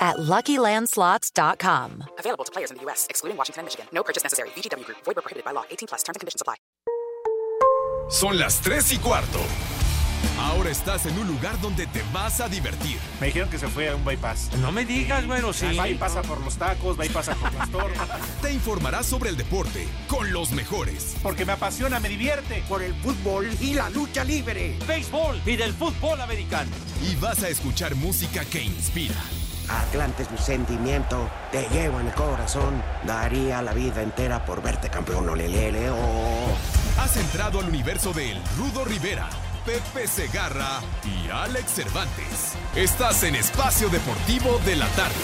[0.00, 2.04] at LuckyLandSlots.com.
[2.18, 3.86] Available to players in the U.S., excluding Washington and Michigan.
[3.92, 4.50] No purchase necessary.
[4.50, 4.98] VGW Group.
[5.04, 5.64] Void prohibited by law.
[5.70, 6.02] 18 plus.
[6.02, 6.56] Terms and conditions apply.
[8.08, 9.38] Son las 3 y cuarto.
[10.38, 12.98] Ahora estás en un lugar donde te vas a divertir.
[13.20, 14.50] Me dijeron que se fue a un bypass.
[14.60, 15.76] No me digas, bueno, sí.
[15.76, 18.08] Va y pasa por los tacos, va y pasa por las tortas.
[18.42, 21.16] Te informarás sobre el deporte con los mejores.
[21.22, 22.64] Porque me apasiona, me divierte.
[22.68, 24.76] Por el fútbol y la lucha libre.
[24.86, 26.70] Béisbol y del fútbol americano.
[27.08, 29.22] Y vas a escuchar música que inspira.
[29.70, 32.82] Atlante es mi sentimiento, te llevo en el corazón.
[33.06, 36.56] Daría la vida entera por verte campeón, olelele, oh.
[36.98, 39.28] Has entrado al universo de El Rudo Rivera,
[39.64, 42.54] Pepe Segarra y Alex Cervantes.
[42.74, 45.14] Estás en Espacio Deportivo de la Tarde.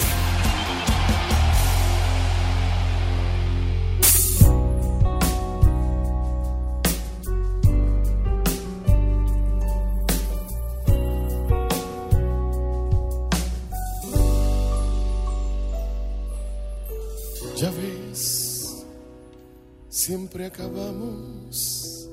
[19.97, 22.07] Siempre acabamos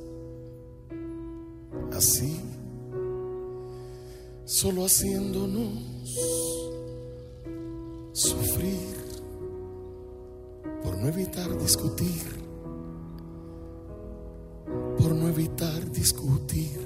[1.93, 2.41] así,
[4.47, 6.17] solo haciéndonos
[8.13, 8.97] sufrir
[10.83, 12.25] por no evitar discutir,
[14.97, 16.81] por no evitar discutir.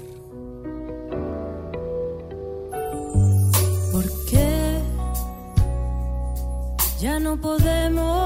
[3.93, 4.81] ¿Por qué
[6.99, 8.18] ya no podemos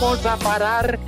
[0.00, 0.98] vamos a parar?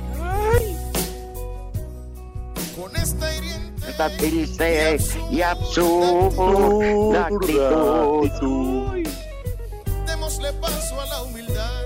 [2.75, 4.97] con esta hiriente Esta triste
[5.29, 9.03] y absurda actitud.
[10.07, 11.83] Démosle paso a la humildad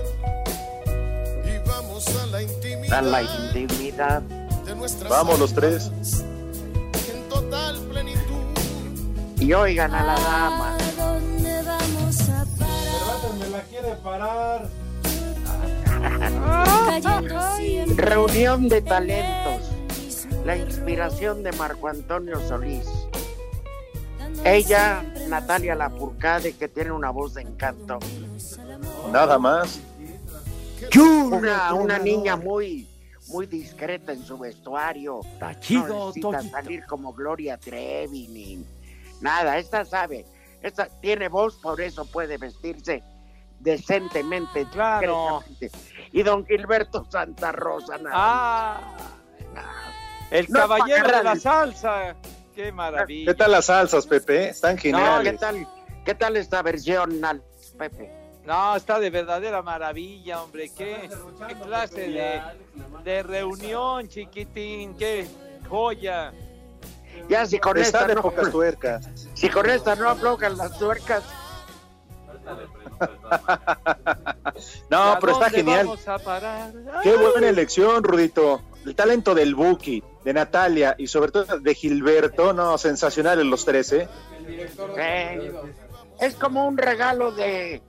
[1.44, 4.22] y vamos a la intimidad A la intimidad.
[4.22, 5.90] de nuestras Vamos los tres.
[7.12, 8.22] en total plenitud.
[9.38, 10.74] Y oigan a la dama.
[10.74, 13.34] ¿A dónde vamos a parar?
[13.38, 14.68] me la quiere parar.
[17.96, 19.70] Reunión de talentos.
[20.44, 22.86] La inspiración de Marco Antonio Solís.
[24.44, 27.98] Ella, Natalia Lafourcade, que tiene una voz de encanto.
[29.10, 29.80] Nada más.
[30.94, 32.86] Una, una niña muy,
[33.28, 35.20] muy discreta en su vestuario.
[35.24, 38.64] Está chido, no necesita salir como Gloria Trevi ni
[39.20, 39.58] nada.
[39.58, 40.26] Esta sabe,
[40.62, 43.02] esta tiene voz, por eso puede vestirse
[43.60, 45.42] decentemente, Claro.
[46.12, 48.80] Y don Gilberto Santa Rosa, nada Ah,
[50.30, 52.16] el No, caballero de la salsa.
[52.54, 53.32] Qué maravilla.
[53.32, 54.48] ¿Qué tal las salsas, Pepe?
[54.48, 55.40] Están No, ¿qué geniales.
[55.40, 55.68] tal,
[56.04, 57.20] ¿Qué tal esta versión,
[57.78, 58.10] Pepe?
[58.46, 60.70] No, está de verdadera maravilla, hombre.
[60.76, 61.10] Qué,
[61.48, 62.40] qué clase de,
[63.04, 64.96] de reunión, chiquitín.
[64.96, 65.26] Qué
[65.68, 66.32] joya.
[67.28, 69.08] Ya si con Está esta de no, pocas tuercas.
[69.34, 71.24] si con esta no aflojan las tuercas,
[74.88, 75.86] No, ¿A pero está genial.
[75.86, 76.72] vamos a parar?
[77.02, 78.62] Qué buena elección, Rudito.
[78.86, 83.92] El talento del Buki, de Natalia y sobre todo de Gilberto, no, sensacionales los tres,
[83.92, 84.08] ¿eh?
[84.96, 85.52] eh,
[86.20, 87.82] es como un regalo de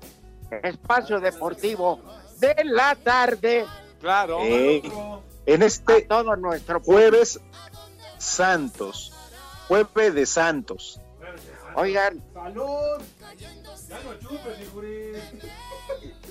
[0.63, 2.01] espacio deportivo
[2.39, 3.65] de la tarde
[3.99, 4.39] Claro.
[4.41, 4.81] Eh,
[5.45, 7.09] en este todo nuestro pueblo.
[7.09, 7.39] jueves
[8.17, 9.13] santos,
[9.67, 11.01] jueves de santos.
[11.77, 13.01] Oigan, ¡Salud!
[13.37, 14.57] Ya no chupes.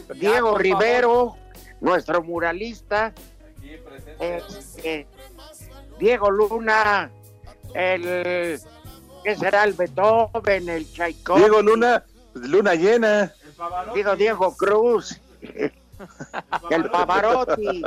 [0.21, 1.37] Diego Rivero,
[1.81, 3.15] nuestro muralista,
[4.19, 5.07] este,
[6.01, 7.13] Diego Luna,
[7.75, 8.61] el
[9.23, 9.63] ¿qué será?
[9.63, 12.05] El Beethoven, el Tchaikovsky, Diego Luna,
[12.35, 13.33] luna llena.
[13.95, 15.21] digo Diego Cruz,
[16.71, 17.83] el Pavarotti,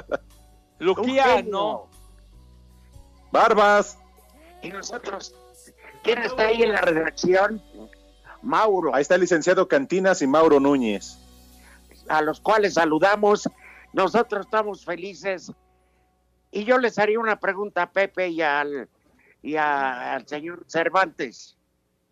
[0.80, 1.36] Luquiano.
[1.36, 1.88] genio.
[3.34, 3.98] Barbas.
[4.62, 5.36] Y nosotros,
[6.04, 7.62] ¿quién está ahí en la redacción?
[8.42, 11.18] Mauro, Ahí está el licenciado Cantinas y Mauro Núñez.
[12.08, 13.48] a los cuales saludamos.
[13.94, 15.52] Nosotros estamos felices.
[16.52, 18.90] Y yo les haría una pregunta a Pepe y al,
[19.44, 21.56] y a- al señor Cervantes.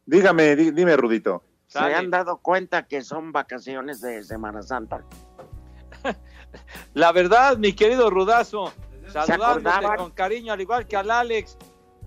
[0.05, 1.43] Dígame, di- dime, Rudito.
[1.67, 5.03] se han dado cuenta que son vacaciones de Semana Santa.
[6.93, 8.73] La verdad, mi querido Rudazo,
[9.11, 11.57] saludándote con cariño, al igual que al Alex,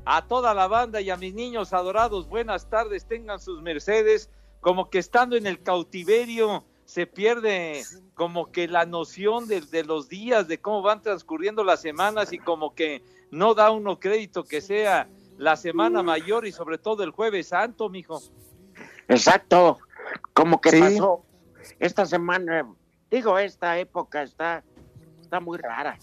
[0.05, 4.31] a toda la banda y a mis niños adorados, buenas tardes, tengan sus mercedes,
[4.61, 10.09] como que estando en el cautiverio se pierde como que la noción de, de los
[10.09, 14.61] días, de cómo van transcurriendo las semanas y como que no da uno crédito que
[14.61, 15.09] sea
[15.39, 18.21] la semana mayor y sobre todo el jueves santo, mijo.
[19.09, 19.79] Exacto,
[20.35, 20.81] como que Sí.
[20.81, 21.25] pasó
[21.79, 22.67] esta semana,
[23.11, 24.65] digo, esta época está,
[25.21, 25.97] está muy rara.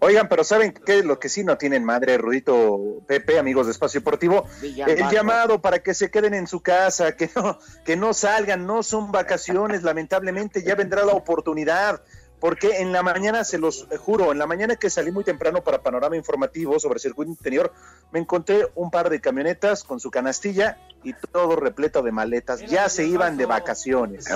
[0.00, 1.02] Oigan, pero ¿saben qué?
[1.02, 5.80] Lo que sí no tienen madre, Rudito, Pepe, amigos de Espacio Deportivo, el llamado para
[5.80, 10.62] que se queden en su casa, que no, que no salgan, no son vacaciones, lamentablemente
[10.62, 12.02] ya vendrá la oportunidad,
[12.40, 15.82] porque en la mañana, se los juro, en la mañana que salí muy temprano para
[15.82, 17.72] Panorama Informativo sobre circuito interior,
[18.12, 22.88] me encontré un par de camionetas con su canastilla y todo repleto de maletas, ya
[22.88, 24.26] se iban de vacaciones.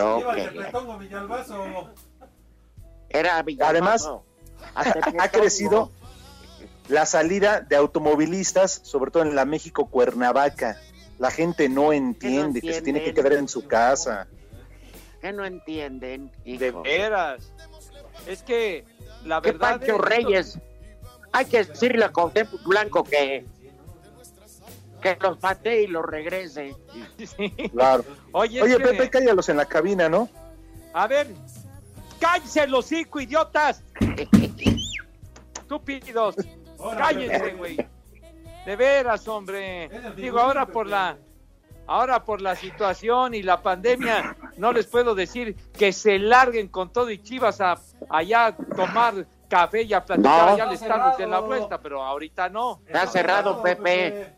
[3.09, 3.71] Era Villalbazo.
[3.71, 4.11] Además,
[4.83, 5.91] Que ha crecido
[6.89, 10.81] la salida de automovilistas, sobre todo en la México Cuernavaca.
[11.19, 14.27] La gente no entiende que se tiene que quedar en su casa.
[15.21, 16.33] que no entienden.
[16.45, 16.83] De hijo.
[16.83, 17.53] veras.
[18.27, 18.85] Es que
[19.25, 19.79] la ¿Qué verdad...
[19.79, 20.59] Pancho es- Reyes?
[21.33, 23.47] Hay que decirle a Cuauhtémoc Blanco que,
[25.01, 26.75] que los patee y los regrese.
[27.19, 27.51] Sí.
[27.73, 28.05] Claro.
[28.33, 30.29] Oye, Oye, que- Pepe, cállalos en la cabina, ¿no?
[30.93, 31.29] A ver,
[32.21, 33.83] cállense los hocico, idiotas.
[35.55, 36.37] Estúpidos.
[36.97, 37.77] Cállense, güey.
[38.67, 39.91] De veras, hombre.
[40.17, 41.17] Digo, ahora por la
[41.87, 46.93] ahora por la situación y la pandemia no les puedo decir que se larguen con
[46.93, 47.77] todo y Chivas a
[48.09, 50.53] allá a tomar café y a platicar No.
[50.55, 52.81] allá al estadio de la vuelta, pero ahorita no.
[52.87, 54.33] Está cerrado, Pepe.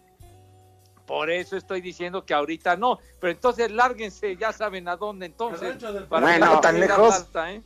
[1.07, 2.99] Por eso estoy diciendo que ahorita no.
[3.21, 5.77] Pero entonces lárguense, ya saben a dónde entonces.
[6.09, 7.27] Para Bueno, tan lejos.
[7.47, 7.63] ¿eh?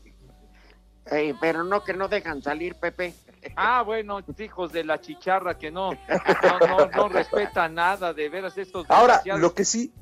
[1.10, 3.14] Ey, pero no que no dejan salir, Pepe.
[3.56, 8.58] Ah, bueno, hijos de la chicharra que no, no, no, no respetan nada, de veras
[8.58, 9.92] estos Ahora, lo que sí,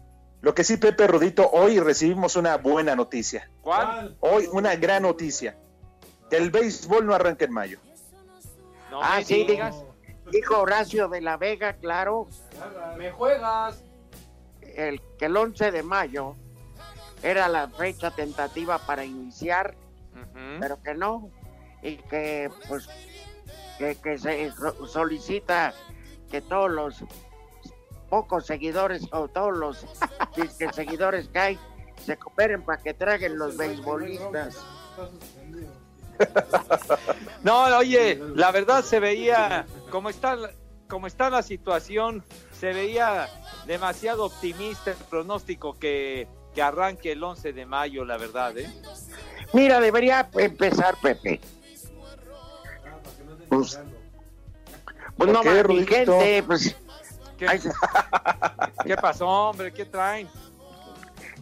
[0.40, 3.50] lo que sí, Pepe Rudito, hoy recibimos una buena noticia.
[3.60, 4.16] ¿Cuál?
[4.20, 5.54] Hoy una gran noticia.
[6.30, 7.78] Que el béisbol no arranca en mayo.
[8.90, 9.76] No Ah, sí, digas.
[10.32, 12.26] Dijo Horacio de la Vega, claro,
[12.96, 13.82] Me juegas.
[14.62, 16.34] el, que el 11 de mayo
[17.22, 19.74] era la fecha tentativa para iniciar,
[20.60, 21.30] Pero que no.
[21.82, 22.88] Y que, pues,
[23.78, 25.72] que, que se so- solicita
[26.30, 27.04] que todos los
[28.10, 29.86] pocos seguidores o todos los
[30.36, 31.58] disque seguidores que hay
[32.04, 34.56] se cooperen para que traguen los beisbolistas.
[37.42, 40.36] No, oye, la verdad se veía, como está,
[40.88, 42.24] como está la situación,
[42.58, 43.28] se veía
[43.66, 48.66] demasiado optimista el pronóstico que, que arranque el 11 de mayo, la verdad, ¿eh?
[49.52, 51.40] Mira, debería empezar Pepe.
[53.48, 53.78] Pues, pues
[55.16, 56.76] ¿Por no qué, más, mi gente, pues
[58.84, 59.72] ¿Qué, pasó, hombre?
[59.72, 60.28] ¿Qué traen?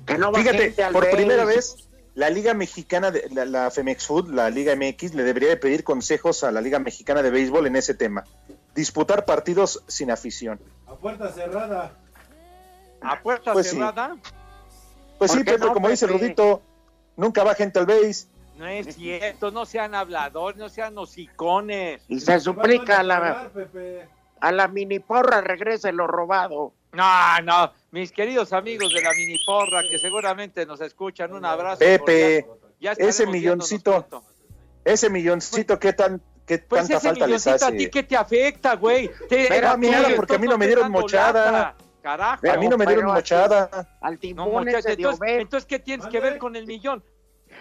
[0.07, 4.31] que no va Fíjate, por primera vez, la Liga Mexicana, de, la, la Femex Food,
[4.31, 7.77] la Liga MX, le debería de pedir consejos a la Liga Mexicana de Béisbol en
[7.77, 8.25] ese tema.
[8.75, 10.61] Disputar partidos sin afición.
[10.87, 11.93] A puerta cerrada.
[13.01, 13.77] ¿A puerta Pues sí.
[13.77, 14.17] cerrada?
[15.19, 16.07] Pues ¿Por sí, Pepe, no, como dice?
[16.07, 16.61] Rudito,
[17.17, 18.29] nunca va gente al béis.
[18.57, 22.03] No es cierto, no sean habladores, no sean hocicones.
[22.09, 23.51] Y se suplica a la,
[24.41, 26.73] a la mini porra regrese lo robado.
[26.93, 31.81] No, no, mis queridos amigos de la mini porra que seguramente nos escuchan, un abrazo.
[31.81, 32.47] Pepe.
[32.81, 34.07] Ya ese milloncito,
[34.85, 37.77] ese milloncito, ¿qué, tan, qué Pues tanta ese falta les milloncito a hace?
[37.77, 39.11] ti que te afecta, güey.
[39.29, 41.51] Te- Pero a mí nada, porque a mí no me dieron mochada.
[41.51, 41.77] lata.
[42.03, 42.51] Carajo.
[42.53, 43.89] a mí no me dieron mochada.
[44.03, 47.03] Al No, timbón ese de entonces, entonces, ¿qué tienes que ver con el millón?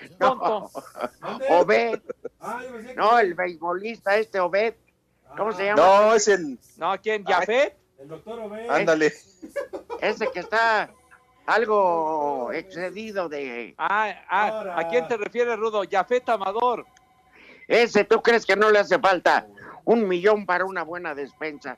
[0.20, 0.70] Tonto.
[1.50, 2.02] Obed,
[2.40, 2.62] Ah,
[2.96, 4.74] no, el beisbolista este Obed.
[5.38, 5.82] ¿Cómo se llama?
[5.82, 6.60] No, es el...
[6.78, 7.24] No, ¿quién?
[7.26, 7.76] ¿Yafet?
[7.98, 8.70] El doctor Obed.
[8.70, 9.14] Ándale.
[10.02, 10.92] Ese que está
[11.46, 13.74] algo excedido de...
[13.78, 14.76] Ah, ah.
[14.78, 15.86] ¿a quién te refieres, Rudo?
[15.86, 16.86] Yafet Amador.
[17.68, 19.48] Ese, ¿tú crees que no le hace falta
[19.86, 21.78] un millón para una buena despensa?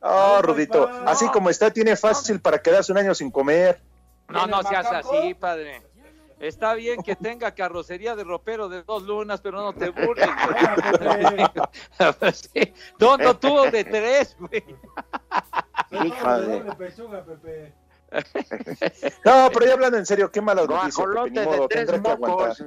[0.00, 3.80] Oh, No, Rudito, así como está, tiene fácil para quedarse un año sin comer.
[4.28, 5.82] No, ¿Tiene no seas así, padre.
[6.40, 10.28] Está bien que tenga carrocería de ropero de dos lunas, pero no te burles.
[10.98, 12.32] güey.
[12.32, 14.64] Sí, Tonto tú de tres, güey.
[17.26, 17.74] Pepe.
[19.24, 22.64] No, pero ya hablando en serio, qué mala noticia, ni de modo, tres mocos.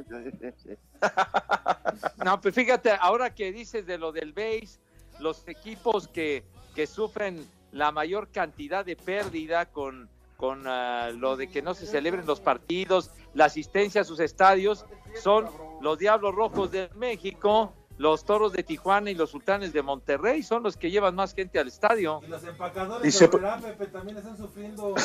[2.23, 4.79] No, pues fíjate, ahora que dices de lo del base,
[5.19, 11.49] los equipos que, que sufren la mayor cantidad de pérdida con con ah, lo de
[11.49, 14.85] que no se celebren los partidos, la asistencia a sus estadios,
[15.21, 15.47] son
[15.81, 20.63] los Diablos Rojos de México, los Toros de Tijuana y los Sultanes de Monterrey, son
[20.63, 22.21] los que llevan más gente al estadio.
[22.23, 24.95] Y los empacadores de Obrera, Pepe, también están sufriendo.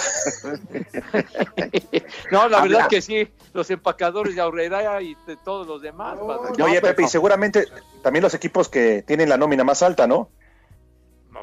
[2.30, 2.62] No, la Habla.
[2.62, 6.18] verdad que sí, los empacadores de Aurrera y de todos los demás.
[6.18, 7.66] No, Oye, Pepe, y seguramente
[8.02, 10.30] también los equipos que tienen la nómina más alta, ¿no?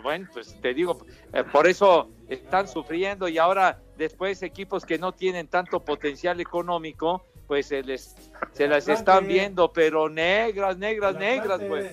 [0.06, 5.14] Bueno, pues te digo, eh, por eso están sufriendo y ahora después equipos que no
[5.14, 8.16] tienen tanto potencial económico, pues se les
[8.52, 11.90] se las están viendo, pero negras, negras, negras, güey.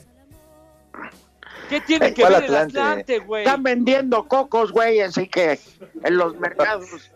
[1.70, 3.18] ¿Qué tiene que ¿Cuál ver el Atlante?
[3.20, 3.44] Güey?
[3.44, 5.58] Están vendiendo cocos, güey, así que
[6.04, 7.10] en los mercados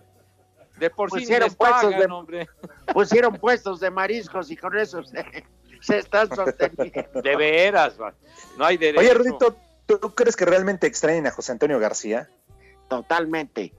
[0.79, 2.49] De por sí pusieron les puestos pagan, de- hombre.
[2.95, 5.45] pusieron puestos de mariscos y con eso se,
[5.83, 7.21] se están sosteniendo.
[7.23, 7.99] De veras,
[8.57, 9.01] no hay derecho.
[9.01, 12.29] Oye, Rudito, ¿tú crees que realmente extrañen a José Antonio García?
[12.89, 13.73] Totalmente.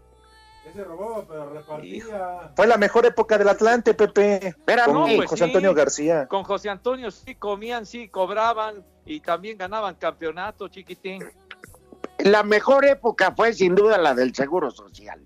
[0.66, 2.52] Ese robaba, pero repartía.
[2.56, 4.56] Fue la mejor época del Atlante, Pepe.
[4.66, 5.44] Pero con no, pues José sí.
[5.46, 6.28] Antonio García.
[6.28, 11.24] Con José Antonio sí comían, sí cobraban y también ganaban campeonato, chiquitín.
[12.20, 15.22] La mejor época fue sin duda la del Seguro Social.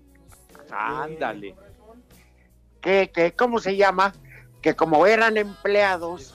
[0.70, 1.56] Ándale.
[2.80, 4.12] Que, que, ¿Cómo se llama?
[4.60, 6.34] Que como eran empleados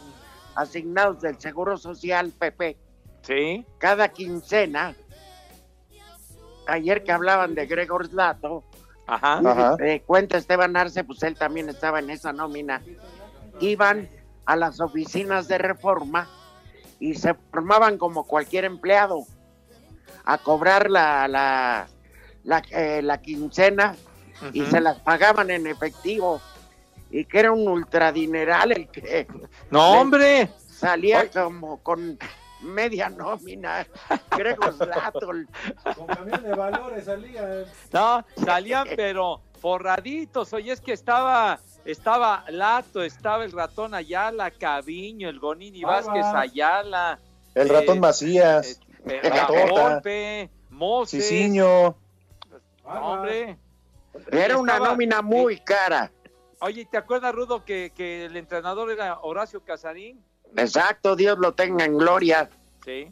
[0.55, 2.77] asignados del Seguro Social, Pepe,
[3.23, 3.65] Sí.
[3.77, 4.95] cada quincena,
[6.67, 8.63] ayer que hablaban de Gregor Slato,
[9.05, 9.39] Ajá.
[9.39, 9.75] Ajá.
[9.79, 12.81] eh, cuenta Esteban Arce, pues él también estaba en esa nómina,
[13.59, 14.09] iban
[14.45, 16.27] a las oficinas de reforma
[16.99, 19.25] y se formaban como cualquier empleado
[20.25, 21.87] a cobrar la, la,
[22.43, 23.95] la, eh, la quincena
[24.53, 26.39] y se las pagaban en efectivo
[27.09, 29.27] y que era un ultradineral el que
[29.71, 30.49] No, hombre.
[30.69, 32.19] salía como con
[32.61, 33.85] media nómina,
[34.31, 35.27] Gregor Slato,
[35.95, 37.65] Con camión de valores salían.
[37.91, 40.53] No, salían pero forraditos.
[40.53, 45.83] Oye, es que estaba, estaba Lato, estaba el ratón Ayala, Caviño, el Gonini.
[45.83, 47.19] Vázquez Ayala,
[47.55, 49.65] El Eh, ratón Macías, eh, La la Tota.
[49.93, 51.31] Volpe, Moses.
[51.49, 51.95] No,
[52.85, 53.57] hombre.
[54.31, 56.11] era una Estaba- nómina muy cara.
[56.59, 60.23] Oye, ¿te acuerdas, Rudo, que, que el entrenador era Horacio Casarín?
[60.55, 62.49] Exacto, Dios lo tenga en gloria.
[62.83, 63.11] Sí.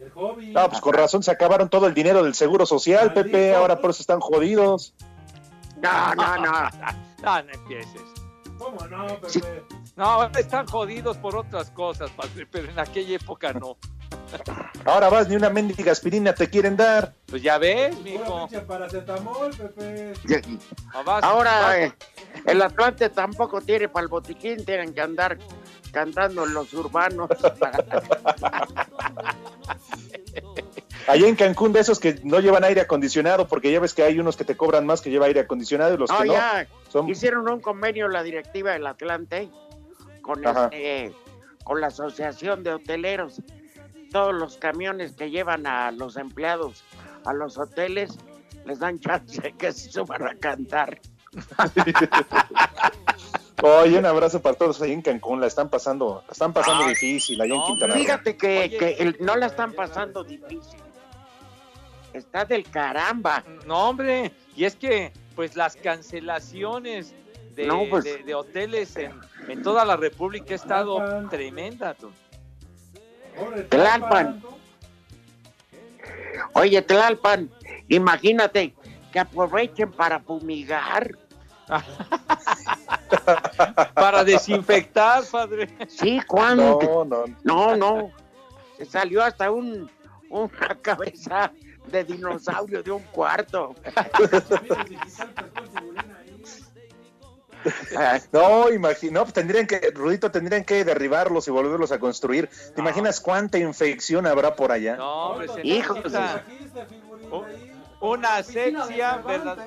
[0.00, 0.48] El hobby.
[0.48, 3.24] No, pues con razón se acabaron todo el dinero del Seguro Social, Maldito.
[3.24, 3.54] Pepe.
[3.54, 4.94] Ahora por eso están jodidos.
[5.80, 6.52] No, no, no.
[7.22, 8.02] No, no empieces.
[8.58, 9.30] ¿Cómo no, Pepe?
[9.30, 9.40] Sí.
[9.96, 13.78] No, ahora están jodidos por otras cosas, padre, pero en aquella época no.
[14.84, 17.12] Ahora vas, ni una mendiga aspirina te quieren dar.
[17.26, 18.46] Pues ya ves, mijo.
[18.46, 20.12] pinche paracetamol, Pepe.
[21.22, 21.92] Ahora eh,
[22.44, 25.38] el Atlante tampoco tiene para el botiquín, tienen que andar
[25.92, 27.28] cantando en los urbanos.
[31.06, 34.18] Allá en Cancún, de esos que no llevan aire acondicionado, porque ya ves que hay
[34.18, 36.32] unos que te cobran más que lleva aire acondicionado y los No, que no.
[36.32, 37.08] ya Son...
[37.08, 39.48] hicieron un convenio la directiva del Atlante
[40.22, 41.12] con este,
[41.62, 43.40] con la asociación de hoteleros.
[44.10, 46.82] Todos los camiones que llevan a los empleados
[47.24, 48.18] a los hoteles
[48.64, 51.00] les dan chance que se suban a cantar.
[53.62, 55.40] Oye, un abrazo para todos ahí en Cancún.
[55.40, 58.00] La están pasando, la están pasando Ay, difícil allá en Quintana Roo.
[58.02, 58.76] Fíjate que, Oye.
[58.78, 60.78] que el- no la están pasando difícil.
[62.12, 63.42] Está del caramba.
[63.66, 67.14] No, hombre, y es que, pues las cancelaciones
[67.54, 68.04] de, No, pues.
[68.04, 69.12] de- de hoteles en,
[69.48, 71.30] en toda la República ha estado Tlalpan.
[71.30, 71.94] tremenda.
[71.94, 72.10] tú.
[73.70, 74.42] Tlalpan.
[76.54, 77.50] Oye, Tlalpan,
[77.88, 78.74] imagínate
[79.12, 81.10] que aprovechen para fumigar.
[83.94, 85.68] Para desinfectar, padre.
[85.88, 86.78] Sí, ¿cuándo?
[86.82, 87.24] No, no.
[87.44, 88.10] No, no.
[88.78, 89.90] Se salió hasta un,
[90.30, 91.52] una cabeza
[91.90, 93.74] de dinosaurio de un cuarto.
[98.32, 102.48] No, imagino, pues tendrían que, Rudito, tendrían que derribarlos y volverlos a construir.
[102.74, 104.96] ¿Te imaginas cuánta infección habrá por allá?
[104.96, 105.96] No, hombre, se Hijos.
[105.96, 106.86] necesita
[107.30, 107.44] Oh.
[108.00, 109.58] Una asepsia verdad,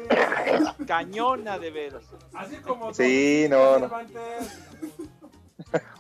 [0.87, 2.03] cañona de veras.
[2.33, 3.89] Así como Sí, no, no.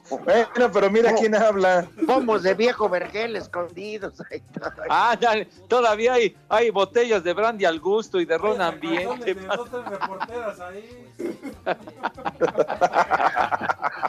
[0.09, 1.87] Bueno, pero mira quién habla.
[2.07, 4.19] Pomos de viejo vergel escondidos.
[4.31, 4.41] ahí.
[4.89, 9.33] Ah, dale, todavía hay, hay botellas de brandy al gusto y de ron ambiente.
[9.35, 11.05] Reporteras ahí.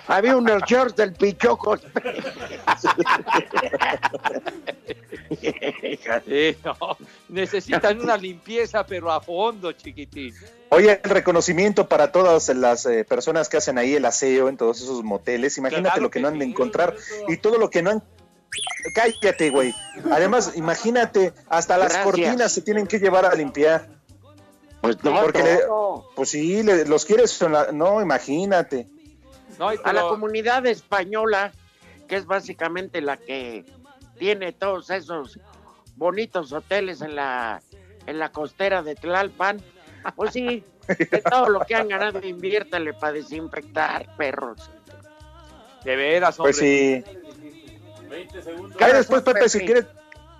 [0.08, 1.76] Había unos shorts del pichoco.
[6.64, 6.76] No,
[7.28, 10.34] necesitan una limpieza, pero a fondo, chiquitín.
[10.70, 14.80] Oye, el reconocimiento para todas las eh, personas que hacen ahí el aseo en todos
[14.80, 15.58] esos moteles.
[15.58, 16.94] Imagínate Claro lo que, que no han de encontrar
[17.28, 18.02] y todo lo que no han.
[18.94, 19.74] Cállate, güey.
[20.10, 22.04] Además, imagínate, hasta las Gracias.
[22.04, 23.88] cortinas se tienen que llevar a limpiar.
[24.80, 25.60] Pues no, Porque le-.
[26.16, 28.86] Pues sí, le- los quieres, la- no, imagínate.
[29.58, 31.52] No, a la comunidad española,
[32.08, 33.66] que es básicamente la que
[34.18, 35.38] tiene todos esos
[36.00, 37.62] bonitos hoteles en la,
[38.06, 39.62] en la costera de Tlalpan,
[40.16, 44.70] pues sí, de todo lo que han ganado, inviértale para desinfectar perros.
[45.84, 46.54] de veras, hombre.
[46.54, 47.04] Pues sí.
[48.08, 48.78] 20 segundos.
[48.78, 49.86] Después, Pepe, si quieres,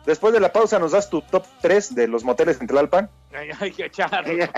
[0.07, 3.11] después de la pausa nos das tu top 3 de los moteles en Tlalpan.
[3.33, 4.26] Ay, hay que echar.
[4.29, 4.40] En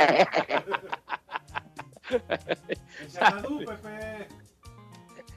[3.12, 4.28] Xanadu, Pepe.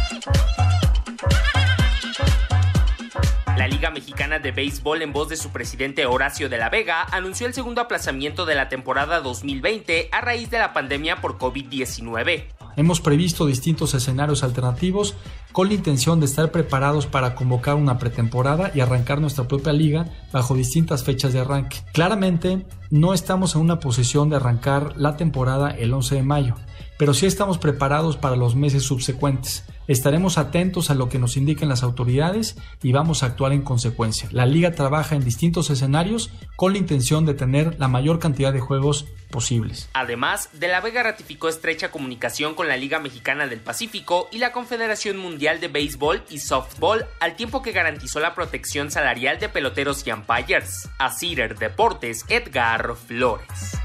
[3.56, 7.46] La Liga Mexicana de Béisbol, en voz de su presidente Horacio de la Vega, anunció
[7.46, 12.46] el segundo aplazamiento de la temporada 2020 a raíz de la pandemia por COVID-19.
[12.76, 15.14] Hemos previsto distintos escenarios alternativos
[15.52, 20.06] con la intención de estar preparados para convocar una pretemporada y arrancar nuestra propia liga
[20.32, 21.78] bajo distintas fechas de arranque.
[21.92, 26.56] Claramente, no estamos en una posición de arrancar la temporada el 11 de mayo,
[26.98, 29.64] pero sí estamos preparados para los meses subsecuentes.
[29.86, 34.28] Estaremos atentos a lo que nos indiquen las autoridades y vamos a actuar en consecuencia.
[34.32, 38.60] La liga trabaja en distintos escenarios con la intención de tener la mayor cantidad de
[38.60, 39.90] juegos posibles.
[39.92, 44.52] Además, De la Vega ratificó estrecha comunicación con la Liga Mexicana del Pacífico y la
[44.52, 50.06] Confederación Mundial de Béisbol y Softball, al tiempo que garantizó la protección salarial de peloteros
[50.06, 50.88] y umpires.
[50.98, 51.12] A
[51.58, 53.76] Deportes, Edgar Flores.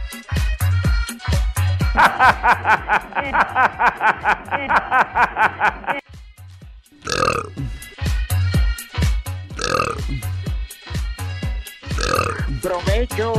[12.62, 13.34] Provecho.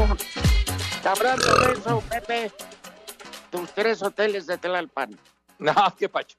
[1.04, 2.52] Hablando de eso, Pepe,
[3.50, 5.18] tus tres hoteles de Tlalpan.
[5.58, 6.36] No, qué pacho.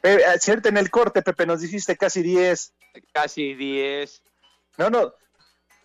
[0.00, 2.74] Pepe, cierto, en el corte, Pepe, nos dijiste casi 10.
[3.12, 4.22] Casi 10.
[4.78, 5.14] No, no.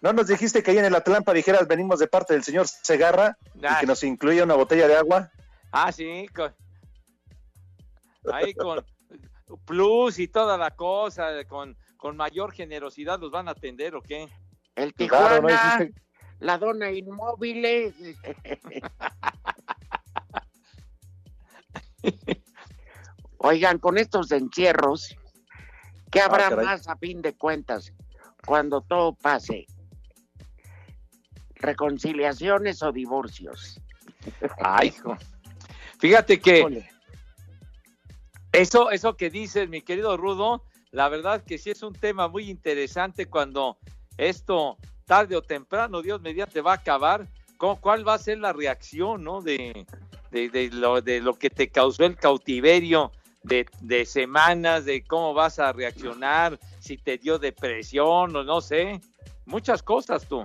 [0.02, 3.38] No nos dijiste que ahí en el Atlampa dijeras venimos de parte del señor Segarra
[3.56, 5.32] y Ah, que nos incluía una botella de agua.
[5.72, 6.28] Ah, sí.
[6.36, 6.54] con-
[8.32, 8.86] ahí con
[9.66, 14.28] plus y toda la cosa, con, con mayor generosidad los van a atender o qué.
[14.76, 16.02] El Claro, Tijuana, no hiciste-
[16.40, 17.96] la dona inmóviles.
[23.38, 25.16] Oigan, con estos encierros,
[26.12, 26.66] ¿qué habrá Ah, caray.
[26.66, 27.94] más a fin de cuentas
[28.46, 29.68] cuando todo pase?
[31.60, 33.80] ¿Reconciliaciones o divorcios?
[34.60, 35.18] Ay, hijo.
[36.00, 36.86] Fíjate que
[38.52, 42.50] eso, eso que dices, mi querido Rudo, la verdad que sí es un tema muy
[42.50, 43.78] interesante cuando
[44.18, 47.28] esto tarde o temprano, Dios mediante, va a acabar.
[47.58, 49.42] ¿Cómo- ¿Cuál va a ser la reacción, no?
[49.42, 49.86] De,
[50.32, 53.12] de, de lo, de lo que te causó el cautiverio
[53.44, 59.00] de, de semanas, de cómo vas a reaccionar, si te dio depresión o no sé.
[59.46, 60.44] Muchas cosas tú.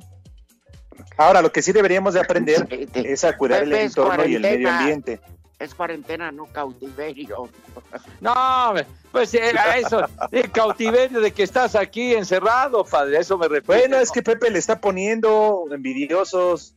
[1.17, 4.71] Ahora, lo que sí deberíamos de aprender es a cuidar el entorno y el medio
[4.71, 5.21] ambiente.
[5.59, 7.49] Es cuarentena, no cautiverio.
[8.21, 8.75] No,
[9.11, 13.81] pues era eso, el cautiverio de que estás aquí encerrado, padre, eso me refiero.
[13.81, 16.75] Bueno, es que Pepe le está poniendo envidiosos.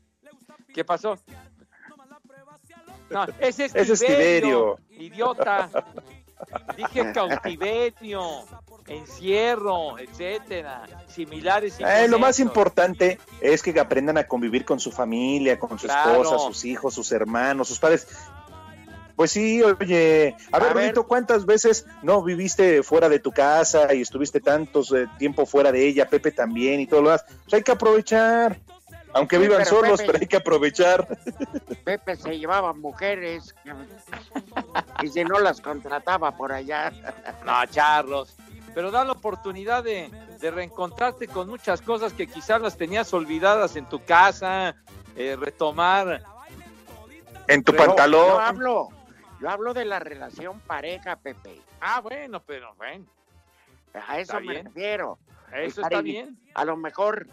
[0.74, 1.18] ¿Qué pasó?
[3.10, 5.08] No, ese es Ese es Tiberio, Tiberio.
[5.08, 5.70] idiota.
[6.76, 8.22] Dije cautiverio,
[8.88, 11.76] encierro, etcétera, similares.
[11.80, 16.22] Eh, lo más importante es que aprendan a convivir con su familia, con su Claro.
[16.22, 18.08] esposa, sus hijos, sus hermanos, sus padres.
[19.16, 20.94] Pues sí, oye, a, ver, ver.
[21.08, 25.88] ¿cuántas veces no viviste fuera de tu casa y estuviste tantos eh, tiempo fuera de
[25.88, 27.24] ella, Pepe también y todo lo demás?
[27.44, 28.60] Pues hay que aprovechar,
[29.14, 31.08] aunque Sí, vivan pero solos, Pepe- pero hay que aprovechar.
[31.86, 33.56] Pepe se llevaba mujeres
[35.02, 36.92] y si no las contrataba por allá.
[37.46, 38.36] No, charros.
[38.76, 43.76] Pero da la oportunidad de, de reencontrarte con muchas cosas que quizás las tenías olvidadas
[43.78, 44.76] en tu casa,
[45.16, 46.22] eh, retomar.
[47.48, 48.42] En tu Pero Yo pantalón.
[48.42, 48.90] hablo,
[49.40, 51.62] yo hablo de la relación pareja, Pepe.
[51.80, 53.06] Ah, bueno, pero bueno,
[54.08, 54.66] A eso me bien.
[54.66, 55.18] refiero.
[55.54, 56.40] eso está en- bien.
[56.54, 57.28] A lo mejor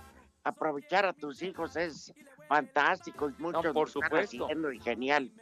[0.44, 2.12] aprovechar a tus hijos es
[2.46, 4.44] fantástico y muchos No, por supuesto.
[4.44, 5.33] haciendo y genial.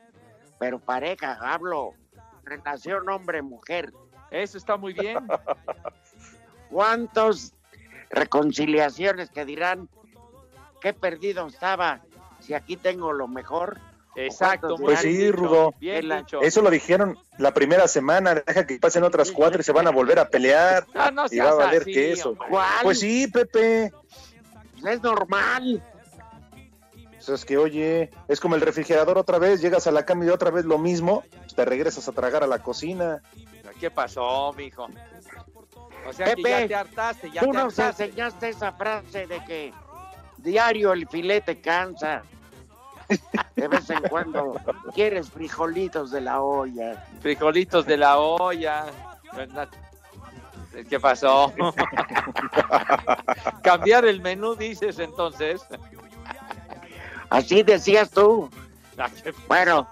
[0.58, 1.92] Pero pareja, hablo,
[2.44, 3.92] relación hombre-mujer.
[4.30, 5.18] Eso está muy bien.
[6.70, 7.52] ¿Cuántos
[8.10, 9.88] reconciliaciones que dirán
[10.80, 12.00] qué perdido estaba
[12.40, 13.78] si aquí tengo lo mejor?
[14.16, 14.76] Exacto.
[14.76, 15.74] muy Pues sí, dicho, Rudo.
[16.42, 19.90] Eso lo dijeron la primera semana, deja que pasen otras cuatro y se van a
[19.90, 20.86] volver a pelear.
[20.94, 22.36] No, no y va a valer así, que eso.
[22.82, 23.92] Pues sí, Pepe.
[24.84, 25.82] Es normal.
[27.12, 30.30] Pues es que, oye, es como el refrigerador otra vez, llegas a la cama y
[30.30, 33.22] otra vez lo mismo, pues te regresas a tragar a la cocina.
[33.80, 34.88] ¿Qué pasó, mijo?
[36.06, 38.04] O sea que ya Pepe, te hartaste, ya tú te nos hartaste.
[38.04, 39.72] enseñaste esa frase de que
[40.36, 42.22] diario el filete cansa.
[43.56, 44.54] De vez en cuando
[44.94, 47.04] quieres frijolitos de la olla.
[47.20, 48.86] Frijolitos de la olla.
[50.88, 51.52] ¿Qué pasó?
[53.62, 55.62] Cambiar el menú, dices entonces.
[57.30, 58.50] Así decías tú.
[59.02, 59.08] Ah,
[59.48, 59.88] Bueno,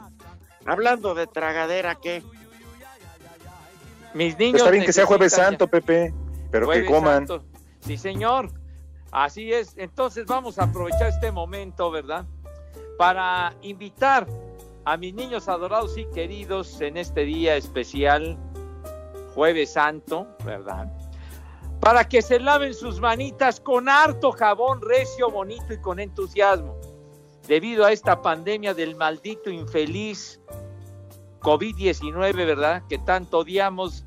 [0.67, 2.23] hablando de tragadera, ¿qué?
[4.15, 4.61] Mis niños.
[4.61, 6.13] Está bien que sea jueves santo, Pepe,
[6.51, 7.27] pero que coman.
[7.27, 7.45] Santo.
[7.81, 8.51] Sí, señor.
[9.11, 9.75] Así es.
[9.77, 12.27] Entonces vamos a aprovechar este momento, ¿verdad?
[12.99, 14.27] Para invitar
[14.85, 18.39] a mis niños adorados y queridos en este día especial,
[19.35, 20.93] Jueves Santo, ¿verdad?
[21.81, 26.77] Para que se laven sus manitas con harto jabón recio, bonito y con entusiasmo.
[27.47, 30.41] Debido a esta pandemia del maldito infeliz
[31.41, 32.83] COVID-19, ¿verdad?
[32.89, 34.05] Que tanto odiamos.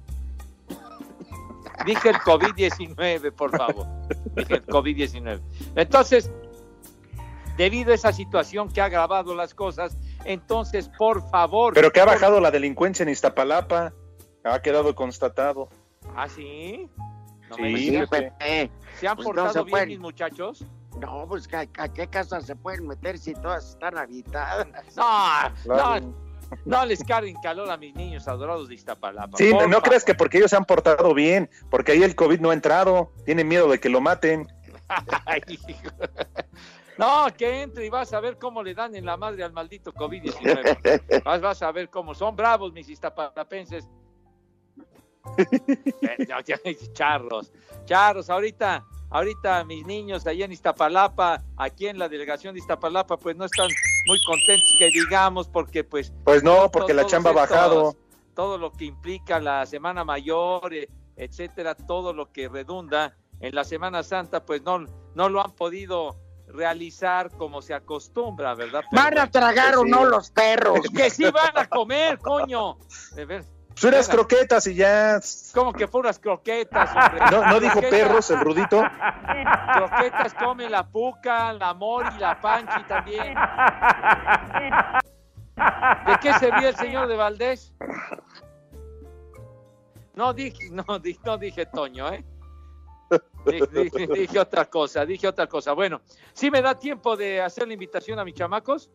[1.86, 3.88] Dije el COVID-19, por favor.
[4.36, 5.42] Dije el COVID-19.
[5.76, 6.30] Entonces,
[7.58, 11.74] debido a esa situación que ha agravado las cosas, entonces, por favor.
[11.74, 13.94] Pero que ha por- bajado la delincuencia en Iztapalapa,
[14.44, 15.70] ha quedado constatado.
[16.16, 16.88] ¿Ah, sí?
[17.50, 18.08] No Sí, me.
[18.08, 18.72] Pepe.
[19.00, 20.64] ¿Se han Pues no portado se bien mis muchachos?
[21.00, 24.68] No, pues ¿a, a qué casa se pueden meter si todas están habitadas?
[24.96, 25.04] No,
[25.64, 26.00] Claro.
[26.02, 26.31] no,
[26.66, 29.38] no les carguen calor a mis niños adorados de Iztapalapa.
[29.38, 32.50] Sí, no creas que porque ellos se han portado bien, porque ahí el COVID no
[32.52, 34.48] ha entrado, tienen miedo de que lo maten.
[35.26, 35.90] Ay, hijo.
[36.98, 39.94] No, que entre y vas a ver cómo le dan en la madre al maldito
[39.94, 41.24] COVID-19.
[41.24, 43.88] Vas, vas a ver cómo son bravos mis iztapalapenses.
[46.02, 46.26] Eh,
[46.94, 47.54] Charros,
[47.86, 53.36] charros, ahorita, ahorita mis niños allá en Iztapalapa, aquí en la delegación de Iztapalapa, pues
[53.36, 53.70] no están
[54.08, 57.96] muy contentos que digamos, porque pues Pues no, porque la chamba ha bajado.
[58.34, 63.64] Todo lo que implica la Semana Mayor, eh, etcétera, todo lo que redunda en la
[63.64, 66.16] Semana Santa, pues no, no lo han podido
[66.48, 68.84] realizar como se acostumbra, ¿verdad?
[68.90, 69.90] Pero ¿Van a tragar o sí.
[69.90, 70.80] no los perros?
[70.96, 72.78] que sí van a comer, coño.
[73.16, 73.46] De ver,
[73.82, 75.20] Pues unas croquetas y ya.
[75.54, 77.22] como que puras croquetas, hombre.
[77.32, 78.84] No, no dijo Croquetas- perros el rudito.
[79.74, 83.36] Croquetas come la puca, la mori, la panchi también.
[86.06, 87.74] ¿De qué se ríe el señor de Valdés?
[90.16, 92.24] No dije, no, di- no dije Toño, ¿eh?
[93.46, 95.74] Di- di- Dije, otra cosa, dije otra cosa.
[95.74, 96.02] Bueno,
[96.34, 98.90] ¿sí me da tiempo de hacer la invitación a mis chamacos?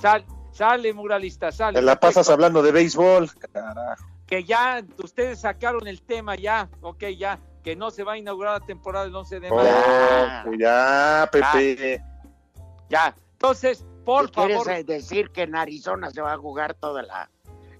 [0.00, 0.24] Sal,
[0.58, 1.78] sale, muralista, sale.
[1.78, 2.32] Te la pasas perfecto.
[2.32, 3.30] hablando de béisbol.
[3.52, 4.04] Carajo.
[4.26, 8.60] que ya ustedes sacaron el tema ya, ok, ya, que no se va a inaugurar
[8.60, 9.70] la temporada del 11 de mayo.
[9.70, 12.02] Oh, pues ya, Pepe.
[12.90, 16.74] Ya, entonces, por ¿Qué ¿Quieres favor, eh, decir que en Arizona se va a jugar
[16.74, 17.30] toda la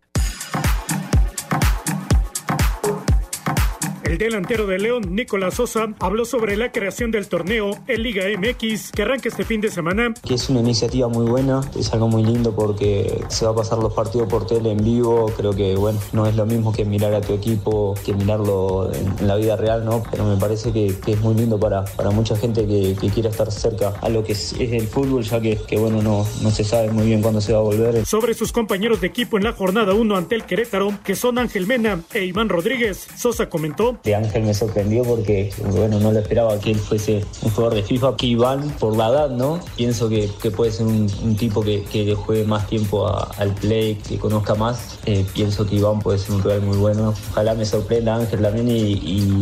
[4.07, 8.25] El El delantero de León, Nicolás Sosa, habló sobre la creación del torneo en Liga
[8.39, 10.15] MX que arranca este fin de semana.
[10.27, 13.79] Que es una iniciativa muy buena, es algo muy lindo porque se va a pasar
[13.79, 15.31] los partidos por tele en vivo.
[15.37, 19.07] Creo que bueno, no es lo mismo que mirar a tu equipo, que mirarlo en,
[19.19, 20.03] en la vida real, ¿no?
[20.11, 23.29] Pero me parece que, que es muy lindo para, para mucha gente que, que quiera
[23.29, 26.51] estar cerca a lo que es, es el fútbol, ya que, que bueno, no, no
[26.51, 28.07] se sabe muy bien cuándo se va a volver.
[28.07, 31.67] Sobre sus compañeros de equipo en la jornada 1 ante el Querétaro, que son Ángel
[31.67, 33.96] Mena e Iván Rodríguez, Sosa comentó.
[34.05, 37.83] De Ángel me sorprendió porque, bueno, no lo esperaba que él fuese un jugador de
[37.83, 38.17] FIFA.
[38.17, 39.61] Que Iván, por la edad, ¿no?
[39.77, 43.31] Pienso que, que puede ser un, un tipo que, que le juegue más tiempo a-
[43.39, 44.99] al play, que conozca más.
[45.07, 47.15] Eh, pienso que Iván puede ser un rival muy bueno.
[47.33, 48.93] Ojalá me sorprenda Ángel también y,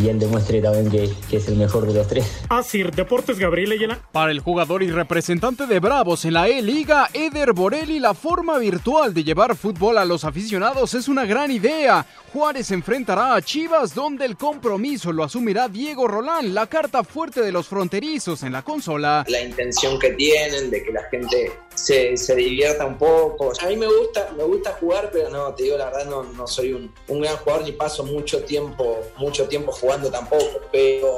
[0.03, 2.27] y él demuestre también que, que es el mejor de los tres.
[2.49, 3.99] Asir Deportes Gabriel Ayala.
[4.12, 9.12] Para el jugador y representante de Bravos en la E-Liga, Eder Borelli, la forma virtual
[9.14, 12.07] de llevar fútbol a los aficionados es una gran idea.
[12.33, 17.51] Juárez enfrentará a Chivas, donde el compromiso lo asumirá Diego Rolán, la carta fuerte de
[17.51, 19.25] los fronterizos en la consola.
[19.27, 23.55] la intención que tienen de que la gente se, se divierta un poco.
[23.63, 26.47] A mí me gusta, me gusta jugar, pero no, te digo la verdad, no, no
[26.47, 31.09] soy un, un gran jugador ni paso mucho tiempo, mucho tiempo jugando tampoco, pero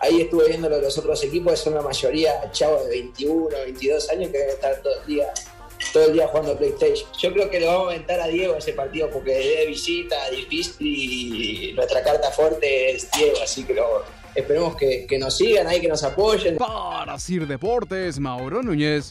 [0.00, 4.10] ahí estuve viendo lo de los otros equipos, son la mayoría chavos de 21, 22
[4.10, 5.32] años que deben estar todo el día
[5.92, 7.08] todo el día jugando PlayStation.
[7.18, 10.86] Yo creo que le vamos a aventar a Diego ese partido porque de visita, difícil
[10.86, 13.74] y nuestra carta fuerte es Diego, así que
[14.34, 16.56] esperemos que, que nos sigan ahí, que nos apoyen.
[16.56, 19.10] Para Sir Deportes, Mauro Núñez.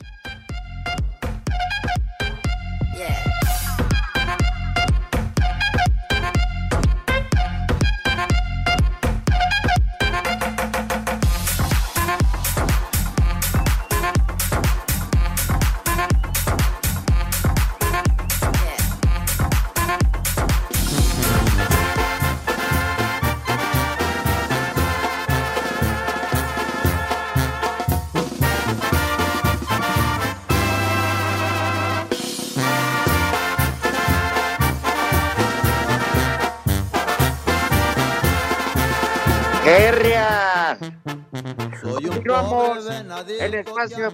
[43.61, 44.13] Espacio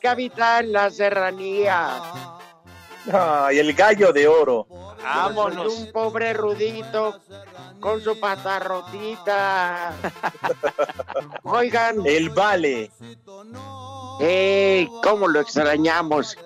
[0.00, 2.00] que habita en la serranía.
[3.12, 4.66] Ay, el gallo de oro.
[5.02, 5.74] Vámonos.
[5.74, 7.20] Un pobre rudito
[7.80, 9.92] con su pata rotita.
[11.42, 12.06] Oigan.
[12.06, 12.90] El vale.
[14.20, 14.88] ¡Ey!
[15.02, 16.36] ¿Cómo lo extrañamos?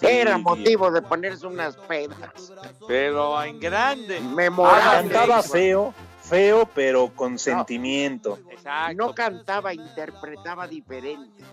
[0.00, 2.52] Era motivo de ponerse unas pedas.
[2.88, 4.20] Pero en grande.
[4.20, 4.82] Memorable.
[4.82, 5.94] Ah, cantaba feo,
[6.32, 8.38] feo, pero con sentimiento.
[8.96, 11.44] No cantaba, interpretaba diferente.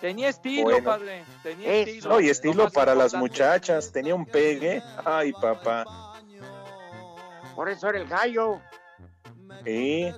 [0.00, 0.84] Tenía estilo, Bueno.
[0.84, 1.24] padre.
[1.42, 2.08] Tenía estilo.
[2.08, 3.92] No, y Lo estilo para las muchachas.
[3.92, 4.82] Tenía un pegue.
[5.04, 5.84] Ay, papá.
[7.54, 8.60] Por eso era el gallo.
[9.64, 10.10] Sí.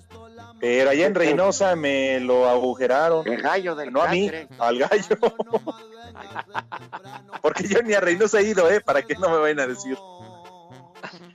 [0.61, 3.27] Pero allá en Reynosa me lo agujeraron.
[3.27, 5.17] El gallo del No a mí, al gallo.
[7.43, 8.81] Porque yo ni a Reynosa he ido, ¿eh?
[8.81, 9.97] Para que no me vayan a decir.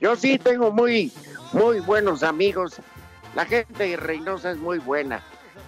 [0.00, 1.12] Yo sí tengo muy,
[1.56, 2.76] muy buenos amigos.
[3.34, 5.22] La gente de Reynosa es muy buena.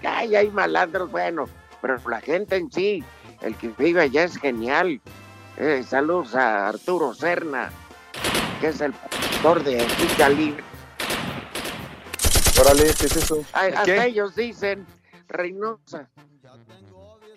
[0.04, 1.48] Ay, hay malandros, bueno,
[1.80, 3.02] pero la gente en sí,
[3.40, 5.00] el que vive allá es genial.
[5.56, 7.70] Eh, saludos a Arturo Serna,
[8.60, 10.62] que es el pastor de Lucha Libre.
[12.60, 13.44] Órale, ¿qué es eso?
[13.52, 14.04] Ay, hasta ¿Qué?
[14.04, 14.86] ellos dicen
[15.28, 16.08] Reynosa.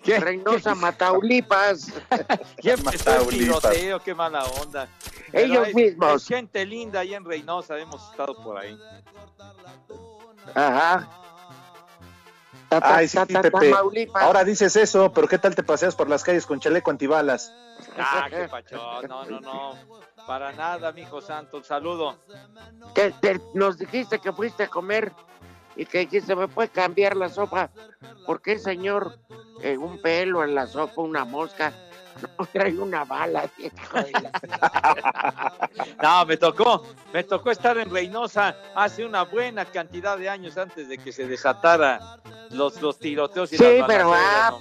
[0.04, 1.92] Reynosa, Mataulipas.
[2.56, 3.60] ¿Quién el Mataulipas.
[3.62, 4.00] tiroteo?
[4.00, 4.88] Qué mala onda.
[5.32, 6.26] Ellos es- mismos.
[6.26, 8.78] gente linda ahí en Reynosa, hemos estado por ahí.
[10.54, 11.08] Ajá.
[12.70, 13.70] Ay, sí, ta, ta, Pepe.
[13.70, 14.22] Tamaulipas.
[14.22, 17.52] Ahora dices eso, pero ¿qué tal te paseas por las calles con chaleco antibalas?
[17.98, 19.06] Ah, qué pachón.
[19.08, 19.74] No, no, no.
[20.26, 21.58] Para nada, mijo santo.
[21.58, 22.16] Un saludo.
[22.94, 25.12] que te- nos dijiste que fuiste a comer
[25.76, 27.70] y que dijiste, ¿me puede cambiar la sopa?
[28.26, 29.18] porque señor?
[29.62, 31.72] Eh, un pelo en la sopa, una mosca.
[32.38, 33.50] No trae una bala.
[36.02, 40.88] No, me tocó, me tocó estar en Reynosa hace una buena cantidad de años antes
[40.88, 42.18] de que se desatara
[42.50, 44.58] los, los tiroteos y Sí, las pero ah,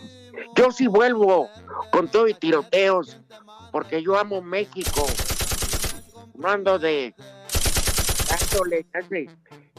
[0.56, 1.50] yo sí vuelvo
[1.92, 3.18] con todo y tiroteos,
[3.72, 5.06] porque yo amo México.
[6.36, 7.14] No ando de
[8.30, 8.86] dándole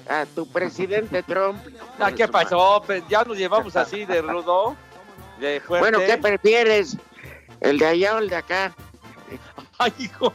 [0.09, 1.59] a tu presidente Trump.
[1.99, 2.83] Ah, ¿Qué pasó?
[2.85, 4.77] Pues ya nos llevamos así de rudo,
[5.43, 5.91] de fuerte.
[5.91, 6.97] Bueno, ¿qué prefieres?
[7.61, 8.75] ¿El de allá o el de acá?
[9.79, 10.33] Ay, hijo,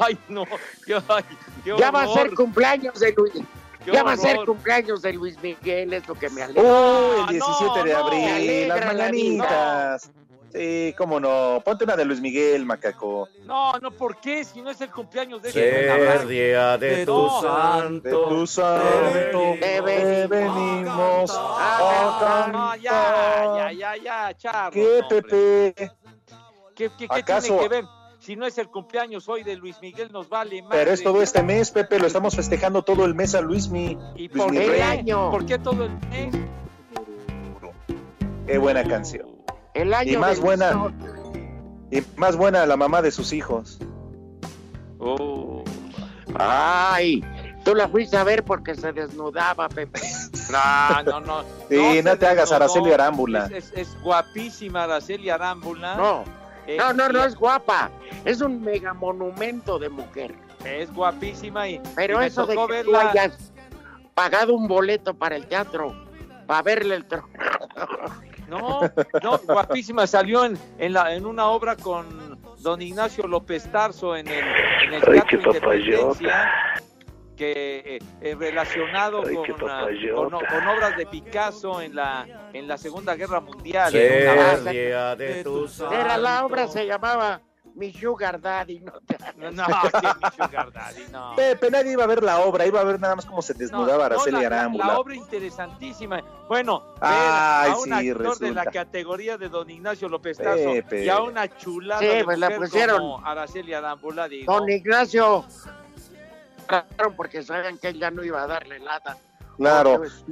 [0.00, 0.44] ay, no.
[0.84, 1.24] Qué- ay,
[1.64, 2.34] qué Ya va a ser horror.
[2.34, 3.32] cumpleaños de Luis.
[3.84, 4.46] Qué Ya va a ser horror.
[4.46, 6.62] cumpleaños de Luis Miguel, es lo que me alegra.
[6.62, 10.10] Uy, el no, 17 de no, abril, me alegra las la mañanitas.
[10.52, 11.62] Sí, cómo no.
[11.64, 13.28] Ponte una de Luis Miguel, macaco.
[13.44, 14.44] No, no, ¿por qué?
[14.44, 17.40] Si no es el cumpleaños de buen día de tu No.
[17.40, 22.80] santo, de tu santo, Te te venimos a No, cantar.
[22.80, 24.70] ya, ya, ya, ya, charro.
[24.72, 25.22] ¿Qué, hombre.
[25.22, 25.90] Pepe?
[26.74, 27.46] ¿Qué, qué, qué ¿Acaso?
[27.46, 27.84] tiene que ver?
[28.18, 30.72] Si no es el cumpleaños hoy de Luis Miguel, nos vale más.
[30.72, 33.96] Pero es todo este mes, Pepe, lo estamos festejando todo el mes a Luismi.
[34.16, 34.66] ¿Y Luis por Mi qué?
[34.66, 35.04] Rey.
[35.12, 36.34] ¿Por qué todo el mes?
[38.46, 39.39] Qué buena canción.
[39.80, 40.94] El año Y más del buena, sol.
[41.90, 43.78] y más buena la mamá de sus hijos.
[44.98, 45.64] Oh.
[46.38, 47.24] Ay,
[47.64, 50.00] tú la fuiste a ver porque se desnudaba, Pepe.
[50.50, 51.44] No, no, no.
[51.68, 52.50] Sí, no, te hagas.
[52.50, 53.46] Araceli Arámbula.
[53.46, 55.94] Es, es- es guapísima Araceli Arámbula.
[55.94, 56.24] No,
[56.66, 57.88] Eh, no, no, no es guapa.
[58.24, 60.34] Es un mega monumento de mujer.
[60.64, 63.52] Es guapísima y, Pero y me eso de que tú hayas
[64.14, 65.94] pagado un boleto para el teatro,
[66.48, 67.24] para verle el tro...
[68.50, 68.80] No,
[69.22, 70.06] no, guapísima.
[70.06, 74.44] Salió en, en, la, en una obra con don Ignacio López Tarso en el,
[74.84, 76.50] en el Ay, Teatro Independencia,
[77.36, 82.50] que eh, eh, relacionado Ay, con, qué ah, con, con obras de Picasso en la,
[82.52, 83.92] en la Segunda Guerra Mundial.
[83.92, 84.70] Ser en una banda.
[84.70, 87.40] día de tu Era la obra, se llamaba
[87.80, 88.80] Mi Sugar Daddy.
[88.80, 89.34] No, te hagas.
[89.54, 91.34] No, que mi Sugar Daddy, no.
[91.34, 93.96] Pepe, nadie iba a ver la obra, iba a ver nada más cómo se desnudaba
[94.10, 94.86] No, Araceli la, la- Arámbula.
[94.86, 96.22] la obra interesantísima.
[96.46, 101.06] Bueno, Ay, a un sí, actor de la categoría de don Ignacio López Tarso Pepe.
[101.06, 102.98] y a una chulada Sí, de pues la pusieron.
[102.98, 104.52] como Araceli Arámbula, digo.
[104.52, 105.46] Don Ignacio,
[106.68, 109.16] trataron porque sabían que él ya no iba a darle lata.
[109.56, 109.96] Claro.
[109.98, 110.22] Pues,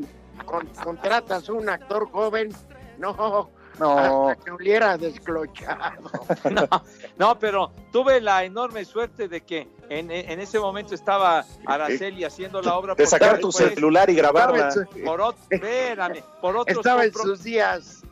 [0.44, 2.50] con- contratas un actor joven,
[2.98, 4.29] no, No.
[4.31, 6.11] hasta que oliera desclochado.
[7.19, 12.62] No, pero tuve la enorme suerte de que en, en ese momento estaba Araceli haciendo
[12.62, 12.95] la obra.
[12.95, 14.69] De sacar tu después, celular y grabarla.
[14.69, 18.03] Estaba en su- Por, ot- espérame, por otros Estaba en sus días.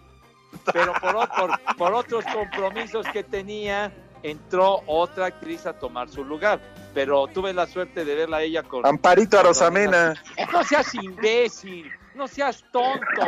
[0.72, 6.60] pero por- por otros compromisos que tenía, entró otra actriz a tomar su lugar.
[6.94, 8.84] Pero tuve la suerte de verla a ella con...
[8.86, 10.14] Amparito Arosamena.
[10.52, 13.22] No seas imbécil, no seas tonto.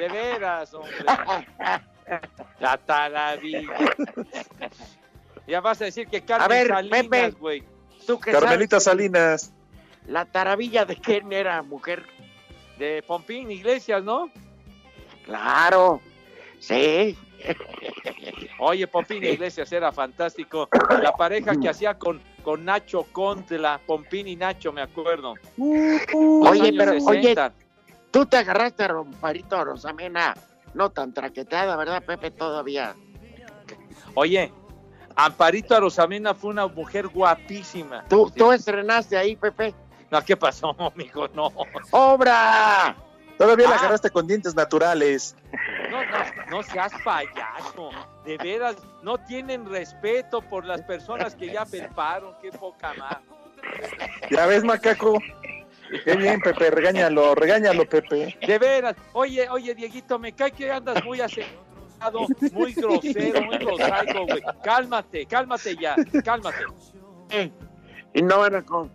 [0.00, 0.94] De veras, hombre.
[2.58, 3.76] La taravilla.
[5.46, 7.62] Ya vas a decir que Carmen A ver, Salinas, güey.
[8.06, 9.52] Tú que Carmelita sabes, Salinas.
[10.06, 12.06] La taravilla de quién era mujer.
[12.78, 14.30] De Pompín Iglesias, ¿no?
[15.26, 16.00] Claro,
[16.58, 17.18] sí.
[18.58, 20.66] Oye, Pompín Iglesias era fantástico.
[21.02, 25.34] La pareja que hacía con, con Nacho Contla, Pompín y Nacho, me acuerdo.
[25.58, 27.52] Los Oye, años pero, oye, 60.
[28.10, 30.34] Tú te agarraste a Romparito Rosamena,
[30.74, 32.30] no tan traqueteada, ¿verdad, Pepe?
[32.30, 32.94] Todavía.
[34.14, 34.52] Oye,
[35.16, 38.04] Amparito Arosamena fue una mujer guapísima.
[38.08, 39.74] ¿Tú, tú estrenaste ahí, Pepe?
[40.10, 41.28] No, ¿qué pasó, mijo?
[41.28, 41.52] No.
[41.90, 42.96] ¡Obra!
[43.38, 43.78] Todavía la Ah.
[43.78, 45.34] agarraste con dientes naturales.
[45.90, 46.18] No, no,
[46.50, 47.90] no seas payaso.
[48.24, 52.34] De veras, no tienen respeto por las personas que ya felparon.
[52.42, 53.16] Qué poca más.
[54.30, 55.18] Ya ves, macaco.
[56.04, 58.36] Qué bien, Pepe, regáñalo, regáñalo, Pepe.
[58.46, 58.96] De veras.
[59.12, 64.42] Oye, oye, Dieguito, me cae que andas muy acelerado, muy grosero, muy prosaico, güey.
[64.62, 66.64] Cálmate, cálmate ya, cálmate.
[67.30, 67.50] Eh,
[68.14, 68.90] Y no van a con.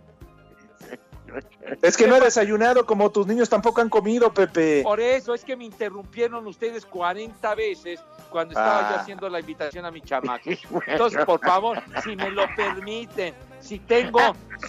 [1.82, 4.82] Es que no he desayunado como tus niños tampoco han comido, Pepe.
[4.82, 9.00] Por eso es que me interrumpieron ustedes 40 veces cuando estaba yo Ah.
[9.00, 10.48] haciendo la invitación a mi chamaco.
[10.86, 14.20] Entonces, por favor, si me lo permiten, si tengo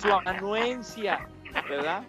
[0.02, 1.28] su anuencia,
[1.70, 2.04] ¿verdad?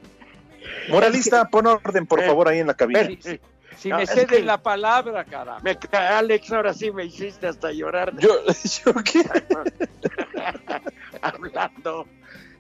[0.89, 3.07] Moralista, pon orden, por favor, ahí en la cabina.
[3.07, 3.41] Si, si-
[3.77, 5.61] si No, me es ceden que- la palabra, carajo.
[5.63, 8.13] Me, Alex, ahora sí me hiciste hasta llorar.
[8.19, 8.31] Yo,
[8.85, 9.23] yo qué.
[11.23, 12.07] Hablando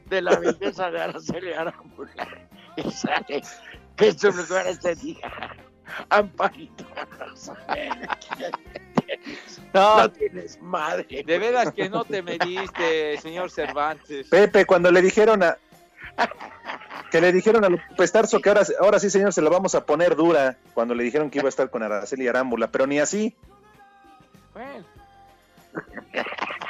[0.07, 2.29] de la belleza de Araceli Arámbula.
[2.77, 3.43] Y sale
[3.97, 5.29] que en su lugar ese día.
[6.11, 6.85] Amparito
[9.75, 11.25] No tienes madre.
[11.25, 14.29] de veras que no te mediste, señor Cervantes.
[14.29, 15.59] Pepe, cuando le dijeron a.
[17.11, 19.85] Que le dijeron a López Tarso que ahora, ahora sí, señor, se la vamos a
[19.87, 20.59] poner dura.
[20.75, 23.35] Cuando le dijeron que iba a estar con Araceli Arámbula, pero ni así.
[24.53, 24.85] Bueno.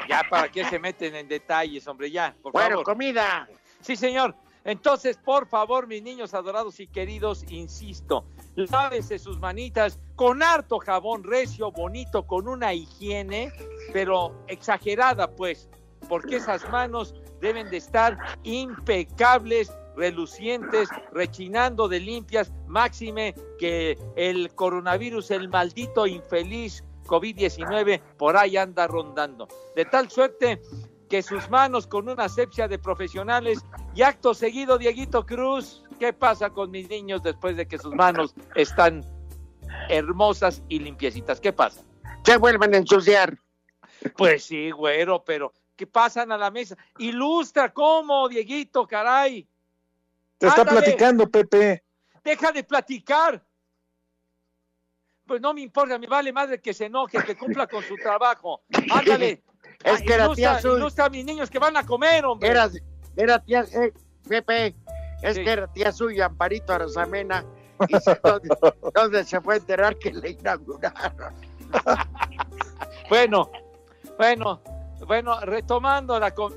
[0.08, 2.10] Ya, ¿para qué se meten en detalles, hombre?
[2.10, 2.84] Ya, por Bueno, favor.
[2.84, 3.48] comida.
[3.80, 4.34] Sí, señor.
[4.64, 11.24] Entonces, por favor, mis niños adorados y queridos, insisto, lávense sus manitas con harto jabón
[11.24, 13.50] recio, bonito, con una higiene,
[13.92, 15.70] pero exagerada, pues,
[16.08, 25.32] porque esas manos deben de estar impecables, relucientes, rechinando de limpias, máxime que el coronavirus,
[25.32, 29.48] el maldito infeliz COVID-19, por ahí anda rondando.
[29.74, 30.62] De tal suerte
[31.08, 33.58] que sus manos con una asepsia de profesionales
[33.94, 38.34] y acto seguido, Dieguito Cruz, ¿qué pasa con mis niños después de que sus manos
[38.54, 39.04] están
[39.88, 41.40] hermosas y limpiecitas?
[41.40, 41.82] ¿Qué pasa?
[42.28, 43.38] se vuelven a ensuciar.
[44.14, 46.76] Pues sí, güero, pero ¿qué pasan a la mesa?
[46.98, 49.48] Ilustra cómo, Dieguito, caray.
[50.38, 50.80] Te está Ándale.
[50.82, 51.84] platicando, Pepe.
[52.24, 53.44] Deja de platicar.
[55.26, 58.62] Pues no me importa, me vale madre que se enoje, que cumpla con su trabajo.
[58.92, 59.42] Ándale.
[59.84, 62.48] Es que ilustra, tía Zul- ilustra a mis niños que van a comer, hombre.
[62.48, 62.68] Era,
[63.16, 63.92] era tía, eh,
[64.28, 64.74] Pepe,
[65.22, 65.44] es Sí.
[65.44, 67.44] que era tía suya, Amparito Arazamena.
[67.88, 68.48] Y se- ¿dónde,
[68.94, 71.34] dónde se fue a enterar que le inauguraron?
[73.08, 73.50] Bueno,
[74.16, 74.62] bueno,
[75.06, 76.52] bueno, retomando la com-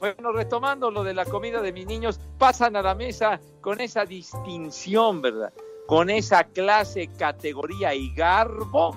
[0.00, 4.04] bueno, retomando lo de la comida de mis niños, pasan a la mesa con esa
[4.04, 5.52] distinción, ¿verdad?
[5.86, 8.96] Con esa clase, categoría y garbo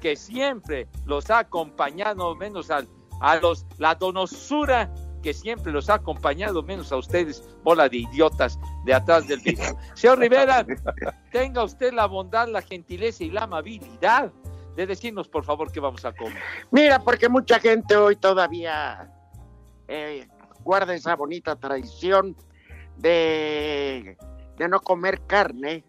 [0.00, 2.88] que siempre los ha acompañado, menos al-
[3.20, 4.92] a, los, la donosura
[5.22, 9.76] que siempre los ha acompañado, menos a ustedes, bola de idiotas de atrás del vidrio.
[9.94, 10.64] Señor Rivera,
[11.30, 14.32] tenga usted la bondad, la gentileza y la amabilidad
[14.76, 16.42] de decirnos, por favor, qué vamos a comer.
[16.70, 19.12] Mira, porque mucha gente hoy todavía
[19.88, 20.26] eh,
[20.70, 22.36] guarda esa bonita tradición
[22.96, 24.16] de,
[24.56, 25.82] de no comer carne.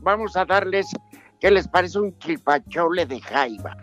[0.00, 0.88] Vamos a darles,
[1.40, 3.74] ¿qué les parece un chipachole de jaiba?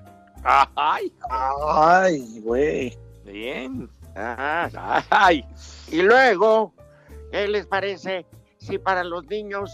[0.43, 2.95] Ay, Ay, güey.
[3.25, 3.89] bien.
[4.15, 5.03] Ajá.
[5.09, 5.43] Ay,
[5.87, 6.71] Y luego,
[7.31, 8.27] ¿qué les parece
[8.59, 9.71] si para los niños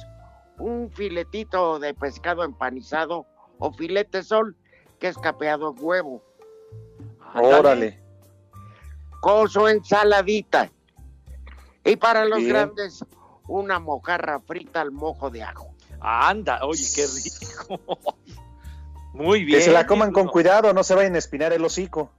[0.57, 3.25] un filetito de pescado empanizado
[3.59, 4.55] o filete sol
[4.99, 6.23] que es capeado en huevo?
[7.33, 8.04] Órale.
[9.25, 10.69] Con su ensaladita.
[11.83, 12.49] Y para los Bien.
[12.49, 13.03] grandes,
[13.47, 15.73] una mojarra frita al mojo de ajo.
[15.99, 17.79] anda, oye, qué rico.
[19.13, 19.57] Muy bien.
[19.57, 22.11] Que se la coman con cuidado, no se vayan a espinar el hocico.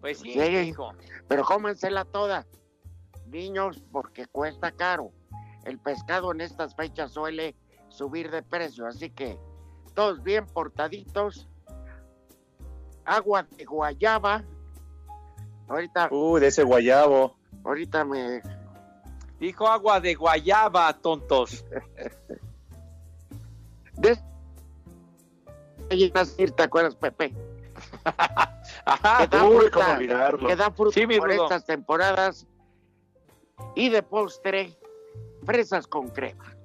[0.00, 0.40] Pues sí, Sí.
[0.40, 0.92] hijo.
[1.28, 2.46] Pero cómensela toda.
[3.26, 5.10] Niños, porque cuesta caro.
[5.66, 7.54] El pescado en estas fechas suele
[7.90, 9.38] subir de precio, así que
[9.94, 11.46] todos bien portaditos.
[13.04, 14.42] Agua de guayaba.
[15.70, 17.36] Ahorita, Uy, de ese guayabo.
[17.64, 18.42] ahorita me.
[19.38, 21.64] Dijo agua de guayaba, tontos.
[23.94, 24.18] De...
[25.88, 27.34] ¿Te acuerdas, Pepe?
[28.84, 29.18] Ajá.
[29.18, 29.98] que da Uy, fruta,
[30.32, 32.46] cómo que da fruta Sí, por estas temporadas.
[33.74, 34.76] Y de postre,
[35.44, 36.56] fresas con crema.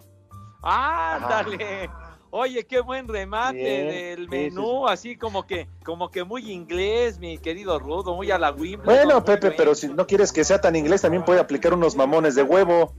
[0.64, 1.90] Ándale.
[2.38, 7.18] Oye, qué buen remate Bien, del sí, menú, así como que, como que muy inglés,
[7.18, 8.84] mi querido Rudo, muy a la Wimbledon.
[8.84, 9.58] Bueno, Pepe, bien.
[9.58, 12.94] pero si no quieres que sea tan inglés, también puede aplicar unos mamones de huevo.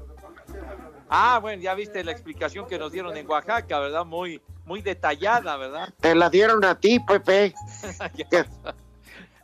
[1.11, 4.07] Ah, bueno, ya viste la explicación que nos dieron en Oaxaca, ¿verdad?
[4.07, 5.93] Muy, muy detallada, ¿verdad?
[6.01, 7.53] Te la dieron a ti, Pepe.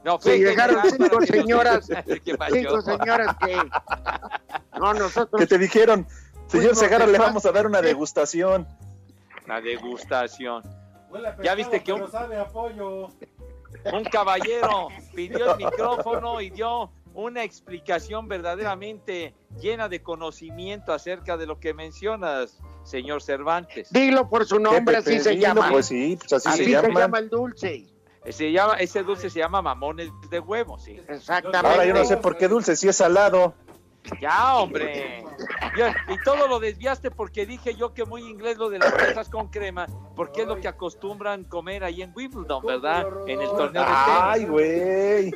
[0.04, 1.86] No, Sí, fue llegaron cinco señoras,
[2.50, 3.56] cinco señoras que.
[4.76, 5.38] No, nosotros.
[5.38, 6.08] Que te dijeron,
[6.48, 8.66] señor de le vamos a dar una degustación.
[9.46, 10.62] La degustación.
[11.42, 13.08] Ya viste que un- sabe a pollo.
[13.92, 21.46] Un caballero pidió el micrófono y dio una explicación verdaderamente llena de conocimiento acerca de
[21.46, 23.90] lo que mencionas, señor Cervantes.
[23.92, 25.68] Dilo por su nombre, así se llama.
[25.70, 27.18] Pues sí, pues así, así se llama.
[27.18, 27.86] el dulce.
[28.30, 31.00] Se llama, ese dulce se llama mamones de huevo, sí.
[31.08, 31.66] Exactamente.
[31.66, 33.52] Ahora yo no sé por qué dulce, si es salado.
[34.20, 35.24] Ya, hombre.
[36.08, 39.48] Y todo lo desviaste porque dije yo que muy inglés lo de las fresas con
[39.48, 39.86] crema,
[40.16, 43.06] porque es lo que acostumbran comer ahí en Wimbledon, ¿verdad?
[43.26, 44.50] En el torneo de Ay, tenis.
[44.50, 45.34] güey.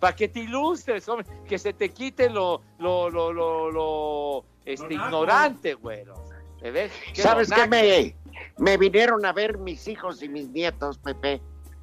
[0.00, 4.94] Para que te ilustres, hombre, que se te quite lo, lo, lo, lo, lo, este,
[4.94, 6.14] ignorante, güero.
[6.60, 6.92] ¿Te ves?
[7.14, 7.66] Qué ¿Sabes qué?
[7.66, 8.16] Me,
[8.58, 11.40] me vinieron a ver mis hijos y mis nietos, Pepe.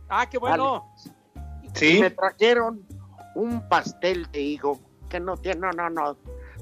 [0.10, 0.92] Ah, qué bueno.
[1.74, 2.00] Sí.
[2.02, 2.86] me trajeron
[3.36, 4.80] un pastel de higo
[5.12, 6.18] que no tiene, no, no, no,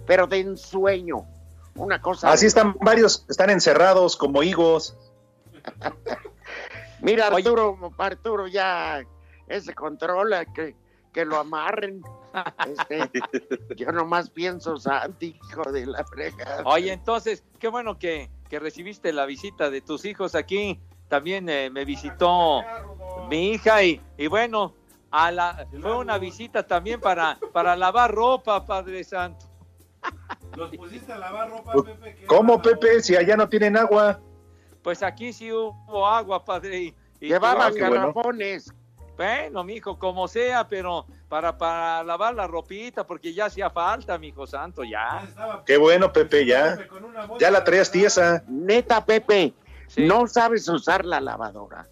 [0.05, 1.25] pero de ensueño.
[1.75, 2.31] Una cosa.
[2.31, 4.97] Así están varios, están encerrados como higos.
[7.01, 7.47] Mira, Oye.
[7.47, 9.01] Arturo, Arturo ya
[9.47, 10.75] ese controla que,
[11.13, 12.01] que lo amarren.
[12.67, 13.09] Este,
[13.77, 16.63] yo nomás pienso, Santi, hijo de la fregada.
[16.65, 20.79] Oye, entonces, qué bueno que, que recibiste la visita de tus hijos aquí.
[21.07, 22.61] También eh, me visitó
[23.29, 24.75] mi hija y, y bueno,
[25.11, 29.45] a la, fue una visita también para, para lavar ropa, Padre Santo.
[30.55, 32.15] Los pusiste a lavar ropa, Pues, Pepe.
[32.15, 32.61] ¿qué ¿Cómo.
[32.61, 33.01] Pepe?
[33.01, 34.19] Si allá no tienen agua.
[34.81, 36.93] Pues aquí sí hubo agua, Padre.
[37.19, 37.69] Y, bueno.
[37.75, 38.73] garrafones.
[39.17, 44.47] Bueno, mijo, como sea, pero para, para lavar la ropita, porque ya hacía falta, mijo
[44.47, 45.27] santo, ya.
[45.65, 46.77] Qué bueno, Pepe, ya.
[47.37, 48.43] Ya la traías tiesa.
[48.47, 49.53] Neta, Pepe,
[49.87, 50.05] Sí.
[50.05, 51.85] no sabes usar la lavadora.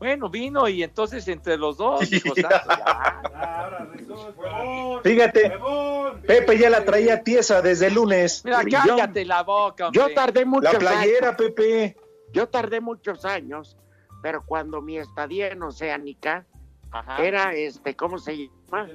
[0.00, 2.48] Bueno, vino y entonces entre los dos, santo, ya.
[2.48, 4.32] Ahora resulta.
[4.40, 8.42] Huevón, Fíjate, huevón, Pepe ya la traía tiesa desde el lunes.
[8.44, 10.00] Mira, Yo- cállate la boca, hombre.
[10.00, 11.36] Yo tardé muchos La playera, años.
[11.38, 11.96] Pepe.
[12.32, 13.76] Yo tardé muchos años
[14.22, 16.44] pero cuando mi estadía en Oceánica
[16.90, 17.22] Ajá.
[17.24, 18.86] era, este, ¿cómo se llama?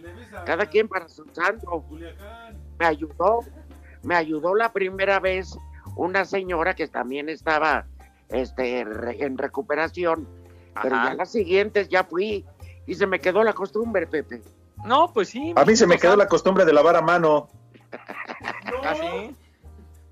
[0.46, 1.84] Cada quien para su santo.
[2.78, 3.40] Me ayudó,
[4.04, 5.58] me ayudó la primera vez
[5.96, 7.88] una señora que también estaba
[8.30, 10.28] este, re- en recuperación,
[10.82, 11.10] pero Ajá.
[11.10, 12.46] ya las siguientes ya fui
[12.86, 14.42] y se me quedó la costumbre, Pepe.
[14.86, 15.54] No, pues sí.
[15.56, 17.48] A mí se me quedó la costumbre de lavar a mano.
[18.84, 19.36] ¿Así?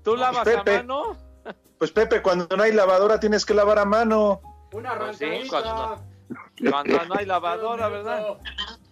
[0.02, 0.76] ¿Tú lavas Pepe.
[0.76, 1.16] a mano?
[1.78, 4.40] Pues Pepe, cuando no hay lavadora tienes que lavar a mano.
[4.72, 5.96] Una Pues sí, cuando
[6.60, 8.38] no, cuando no hay lavadora, ¿verdad?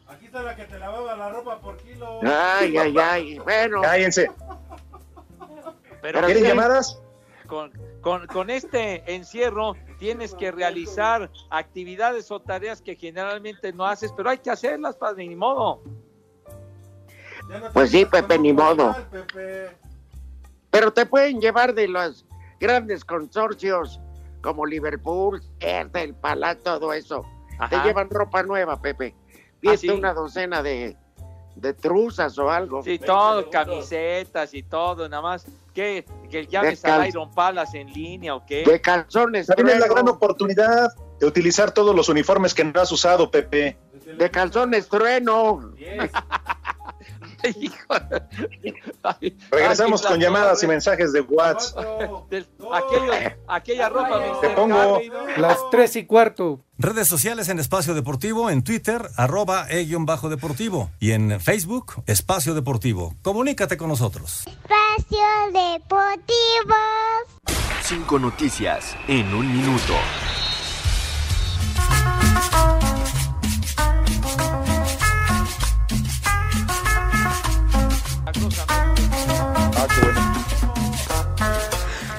[0.06, 2.20] Aquí está la que te lavaba la ropa por kilo.
[2.22, 3.38] Ay, ay, ay.
[3.38, 3.80] Bueno.
[3.82, 4.30] Cállense.
[6.02, 7.00] Pero ¿Quieren sí, llamadas?
[7.52, 14.10] Con, con, con este encierro tienes que realizar actividades o tareas que generalmente no haces,
[14.16, 15.82] pero hay que hacerlas, padre, ni modo.
[17.74, 18.96] Pues sí, Pepe, ni modo.
[20.70, 22.24] Pero te pueden llevar de los
[22.58, 24.00] grandes consorcios
[24.40, 27.22] como Liverpool, el Palacio, todo eso.
[27.68, 29.14] Te llevan ropa nueva, Pepe.
[29.14, 29.90] ¿Ah, Viste sí?
[29.90, 30.96] una docena de,
[31.56, 32.82] de truzas o algo.
[32.82, 35.46] Sí, todo, camisetas y todo, nada más.
[35.74, 36.04] ¿Qué?
[36.30, 38.62] ¿Que llames cal- Iron Palace en línea o qué?
[38.64, 42.92] De calzones También es la gran oportunidad de utilizar todos los uniformes que no has
[42.92, 43.78] usado, Pepe.
[44.18, 45.72] De calzones trueno.
[47.60, 50.74] Hijo de- Ay, Regresamos con la llamadas y torre.
[50.74, 51.84] mensajes de WhatsApp.
[53.48, 55.00] Aquella ropa Te pongo
[55.36, 56.60] Las tres y cuarto.
[56.78, 60.90] Redes sociales en Espacio Deportivo, en Twitter, arroba e-bajo deportivo.
[60.98, 63.14] Y en Facebook, Espacio Deportivo.
[63.22, 64.44] Comunícate con nosotros.
[64.46, 65.18] Espacio
[65.52, 66.74] Deportivo.
[67.82, 69.94] Cinco noticias en un minuto.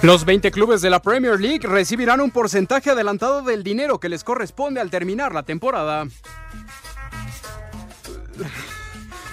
[0.04, 4.24] Los 20 clubes de la Premier League recibirán un porcentaje adelantado del dinero que les
[4.24, 6.06] corresponde al terminar la temporada.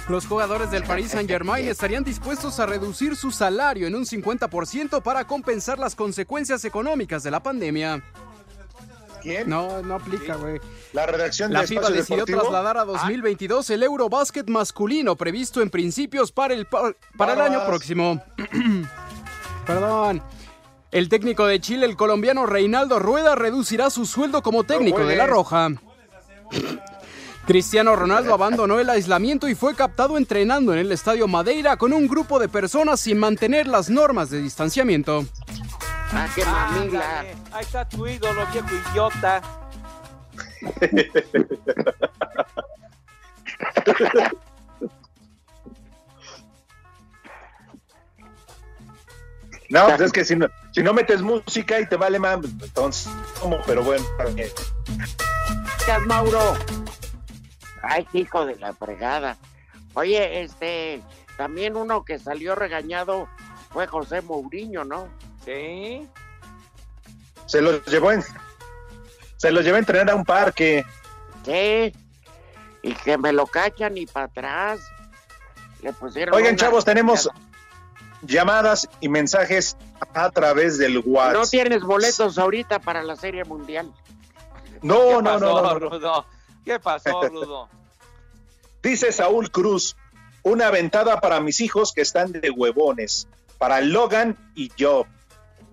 [0.08, 5.26] Los jugadores del Paris Saint-Germain estarían dispuestos a reducir su salario en un 50% para
[5.26, 8.02] compensar las consecuencias económicas de la pandemia.
[9.22, 9.50] ¿Quién?
[9.50, 10.60] No, no aplica, güey.
[10.92, 12.40] La redacción La de FIBA Espacio decidió Deportivo.
[12.42, 17.66] trasladar a 2022 el Eurobásquet masculino previsto en principios para el, pa- para el año
[17.66, 18.22] próximo.
[19.66, 20.22] Perdón.
[20.90, 25.26] El técnico de Chile, el colombiano Reinaldo Rueda, reducirá su sueldo como técnico de La.
[25.26, 25.68] Roja.
[27.46, 32.08] Cristiano Ronaldo abandonó el aislamiento y fue captado entrenando en el Estadio Madeira con un
[32.08, 35.24] grupo de personas sin mantener las normas de distanciamiento.
[36.12, 37.24] Ah, qué mamila.
[37.52, 39.40] Ahí está tu ídolo, viejo idiota.
[49.70, 53.12] No, pues es que si no, si no metes música y te vale más, entonces,
[53.40, 53.58] ¿cómo?
[53.66, 54.04] Pero bueno.
[54.16, 56.56] Gracias, Mauro.
[57.82, 59.36] Ay, hijo de la fregada.
[59.94, 61.02] Oye, este,
[61.36, 63.28] también uno que salió regañado
[63.70, 65.08] fue José Mourinho, ¿no?
[65.44, 66.06] Sí.
[67.46, 68.22] se los llevó en,
[69.36, 70.84] se los llevó a entrenar a un parque.
[71.44, 71.92] Sí.
[72.82, 74.80] Y que me lo cachan y para atrás.
[75.82, 76.34] Le pusieron.
[76.34, 77.28] Oigan, chavos, tenemos
[78.22, 79.76] llamadas y mensajes
[80.14, 81.34] a través del WhatsApp.
[81.34, 83.92] No tienes boletos ahorita para la Serie Mundial.
[84.82, 85.78] No, ¿Qué no, pasó, no, no.
[85.78, 86.26] Rudo?
[86.64, 87.68] ¿Qué pasó, Rudo?
[88.82, 89.96] Dice Saúl Cruz,
[90.42, 95.04] una ventada para mis hijos que están de huevones, para Logan y yo.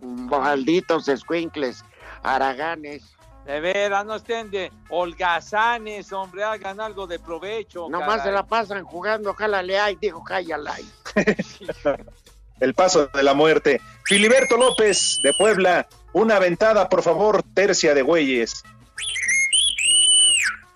[0.02, 1.84] Malditos escuincles,
[2.22, 3.04] haraganes.
[3.46, 7.88] De veras, no estén de holgazanes, hombre, hagan algo de provecho.
[7.90, 8.26] Nomás caray.
[8.26, 10.86] se la pasan jugando, jálale ahí, dijo, cállala ahí.
[12.60, 13.82] El paso de la muerte.
[14.06, 18.64] Filiberto López de Puebla, una ventada, por favor, tercia de güeyes.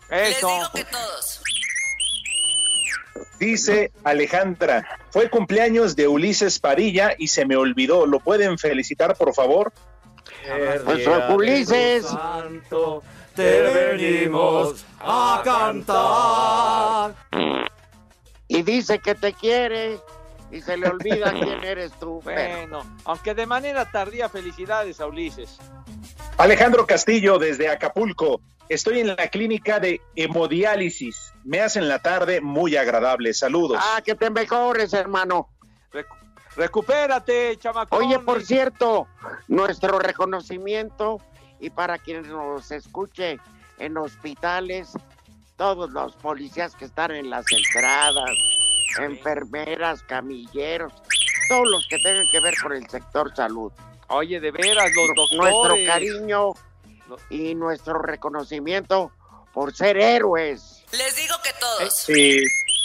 [0.09, 0.49] Eso.
[3.39, 8.05] Dice Alejandra, fue cumpleaños de Ulises Parilla y se me olvidó.
[8.05, 9.73] ¿Lo pueden felicitar, por favor?
[10.85, 12.05] Pues Ulises.
[13.35, 17.15] te venimos a cantar.
[18.47, 19.99] Y dice que te quiere
[20.51, 22.21] y se le olvida quién eres tú.
[22.23, 25.57] pero- Bueno, aunque de manera tardía, felicidades a Ulises.
[26.37, 28.41] Alejandro Castillo desde Acapulco.
[28.69, 31.33] Estoy en la clínica de hemodiálisis.
[31.43, 33.33] Me hacen la tarde muy agradable.
[33.33, 33.77] Saludos.
[33.81, 35.49] Ah, que te mejores, hermano.
[35.91, 36.15] Recu-
[36.55, 37.97] recupérate, chamaco.
[37.97, 39.07] Oye, por cierto,
[39.49, 41.17] nuestro reconocimiento
[41.59, 43.39] y para quien nos escuche
[43.77, 44.93] en hospitales,
[45.57, 48.31] todos los policías que están en las entradas,
[48.99, 50.93] enfermeras, camilleros,
[51.49, 53.71] todos los que tengan que ver con el sector salud.
[54.07, 55.87] Oye, de veras, los Nuestro doctores.
[55.87, 56.51] cariño
[57.29, 59.11] y nuestro reconocimiento
[59.53, 60.83] por ser héroes.
[60.91, 61.97] Les digo que todos.
[61.97, 62.41] Sí.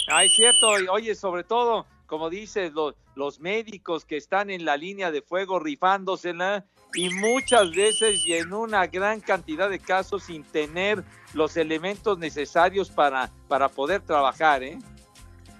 [0.09, 0.79] Ah, es cierto.
[0.79, 5.21] y Oye, sobre todo, como dices, los, los médicos que están en la línea de
[5.21, 11.57] fuego rifándosela y muchas veces y en una gran cantidad de casos sin tener los
[11.57, 14.77] elementos necesarios para, para poder trabajar, ¿eh?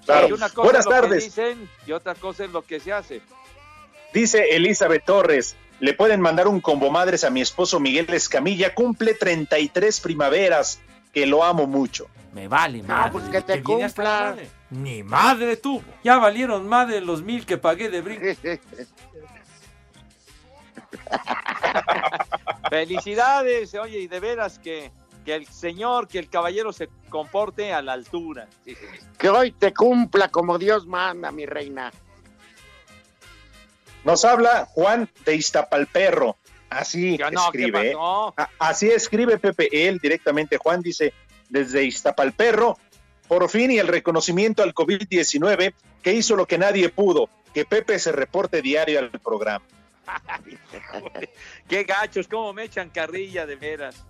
[0.08, 0.30] Claro.
[0.30, 1.24] Y una cosa Buenas es lo que tardes.
[1.26, 3.22] dicen y otra cosa es lo que se hace.
[4.14, 9.14] Dice Elizabeth Torres, le pueden mandar un combo madres a mi esposo Miguel Escamilla, cumple
[9.14, 10.80] 33 primaveras,
[11.14, 12.08] que lo amo mucho.
[12.34, 13.12] Me vale madre.
[13.12, 13.91] pues que te cumpla.
[14.03, 14.49] madre.
[14.70, 15.84] Ni madre tuvo.
[16.03, 18.26] Ya valieron más de los mil que pagué de brinco.
[22.70, 24.91] Felicidades, oye, y de veras que,
[25.28, 28.47] que el señor, que el caballero se comporte a la altura.
[28.63, 28.86] Sí, sí.
[29.17, 31.91] Que hoy te cumpla como Dios manda, mi reina.
[34.05, 36.38] Nos habla Juan de Iztapalperro.
[36.69, 37.91] Así Ya no, ¿qué escribe.
[37.91, 37.95] ¿eh?
[38.57, 40.57] Así escribe Pepe, él directamente.
[40.59, 41.13] Juan dice,
[41.49, 42.78] desde Iztapalperro,
[43.28, 45.73] por fin y el reconocimiento al COVID-19
[46.03, 49.65] que hizo lo que nadie pudo, que Pepe se reporte diario al programa.
[51.67, 54.05] Qué gachos, cómo me echan carrilla de veras.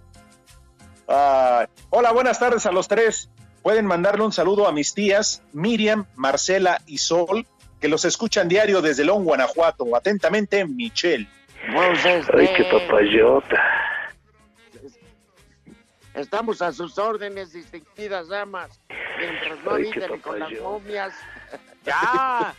[1.08, 3.30] Ah, hola, buenas tardes a los tres.
[3.64, 7.45] Pueden mandarle un saludo a mis tías Miriam, Marcela y Sol,
[7.82, 9.95] que los escuchan diario desde Long, Guanajuato.
[9.95, 11.28] Atentamente, Michelle.
[11.76, 13.62] Ay, qué papayota.
[16.14, 18.80] Estamos a sus órdenes, distinguidas damas.
[19.20, 21.14] Mientras no habiten con las momias.
[21.86, 22.53] Ya.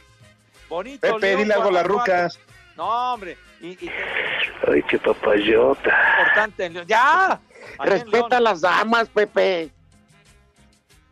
[0.71, 1.07] Bonito.
[1.07, 2.39] Pepe, dile algo a las rucas.
[2.79, 3.37] No, hombre.
[3.61, 3.91] Y, y
[4.67, 5.91] Ay, qué papayota.
[6.19, 6.73] importante.
[6.87, 7.39] ¡Ya!
[7.79, 9.71] Respeta a las damas, Pepe.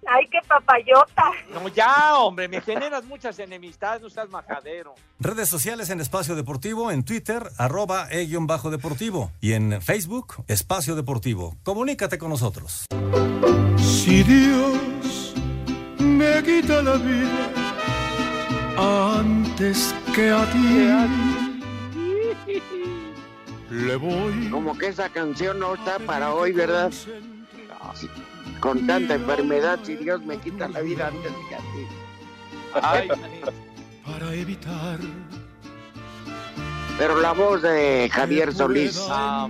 [0.07, 1.33] Ay, qué papayota.
[1.53, 2.47] No, ya, hombre.
[2.47, 4.01] Me generas muchas enemistades.
[4.01, 4.95] No seas majadero.
[5.19, 9.33] Redes sociales en Espacio Deportivo, en Twitter, arroba e-bajo deportivo.
[9.41, 11.57] Y en Facebook, Espacio Deportivo.
[11.65, 12.87] Comunícate con nosotros.
[13.79, 15.35] Si Dios
[15.99, 17.51] me quita la vida
[18.79, 21.46] antes que a ti,
[23.71, 24.49] le voy.
[24.51, 26.93] Como que esa canción no está para hoy, ¿verdad?
[28.61, 31.87] Con tanta enfermedad, si Dios me quita la vida antes que a ti.
[32.83, 33.09] Ay,
[34.05, 34.99] para evitar
[36.99, 39.01] Pero la voz de Javier Solís.
[39.09, 39.49] Ah.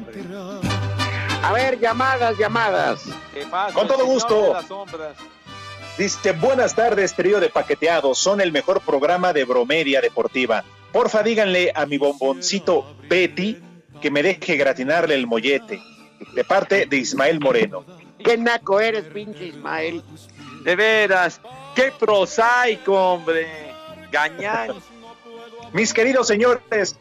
[1.43, 3.05] A ver, llamadas, llamadas.
[3.33, 4.55] ¿Qué pasa, Con todo gusto.
[5.99, 8.19] Dice, buenas tardes, trío de paqueteados.
[8.19, 10.65] Son el mejor programa de bromería deportiva.
[10.93, 13.66] Porfa, díganle a mi bomboncito Betty
[14.01, 15.81] que me deje gratinarle el mollete.
[16.35, 17.85] De parte de Ismael Moreno.
[18.19, 20.03] Qué naco eres, pinche Ismael.
[20.65, 21.41] De veras.
[21.75, 23.47] Qué prosaico, hombre.
[24.11, 24.71] Gañán.
[25.73, 26.97] Mis queridos señores,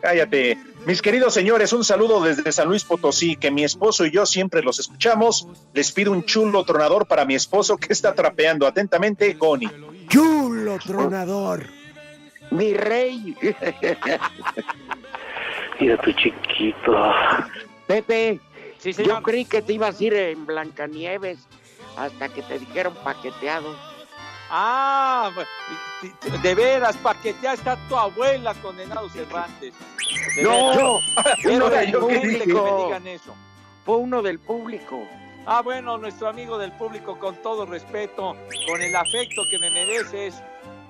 [0.00, 0.58] cállate.
[0.86, 4.62] Mis queridos señores, un saludo desde San Luis Potosí, que mi esposo y yo siempre
[4.62, 5.46] los escuchamos.
[5.74, 9.68] Les pido un chulo tronador para mi esposo que está trapeando atentamente, Goni.
[10.08, 11.66] Chulo tronador.
[12.50, 13.36] Mi rey.
[15.80, 17.12] Mira tu chiquito.
[17.86, 18.40] Pepe,
[18.78, 19.22] Sí, yo señor.
[19.22, 21.38] creí que te ibas a ir en Blancanieves
[21.96, 23.74] hasta que te dijeron paqueteado.
[24.50, 25.30] Ah,
[26.42, 29.74] de veras, paquetea está tu abuela, condenado Cervantes.
[30.36, 31.44] De No, veras.
[31.44, 32.84] uno del increíble que me público.
[32.86, 33.34] digan eso.
[33.84, 35.06] Fue uno del público.
[35.44, 38.36] Ah, bueno, nuestro amigo del público, con todo respeto,
[38.68, 40.40] con el afecto que me mereces,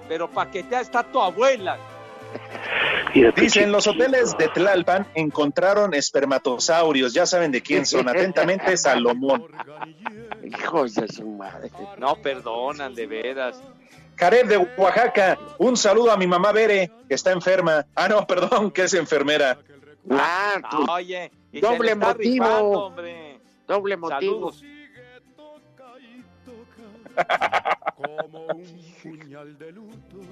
[0.09, 1.78] pero paquetea está tu abuela.
[3.14, 7.12] Mira tu Dice, en los hoteles de Tlalpan encontraron espermatosaurios.
[7.14, 8.09] Ya saben de quién son.
[8.09, 9.46] Atentamente, Salomón.
[10.44, 11.70] Hijos de su madre.
[11.98, 13.61] No perdonan, de veras.
[14.16, 17.86] Jared de Oaxaca, un saludo a mi mamá Bere, que está enferma.
[17.94, 19.59] Ah, no, perdón, que es enfermera.
[20.11, 22.92] Ah, tú- Oye, y Doble motivo.
[23.66, 24.52] doble motivo.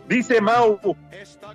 [0.09, 0.81] Dice Mau,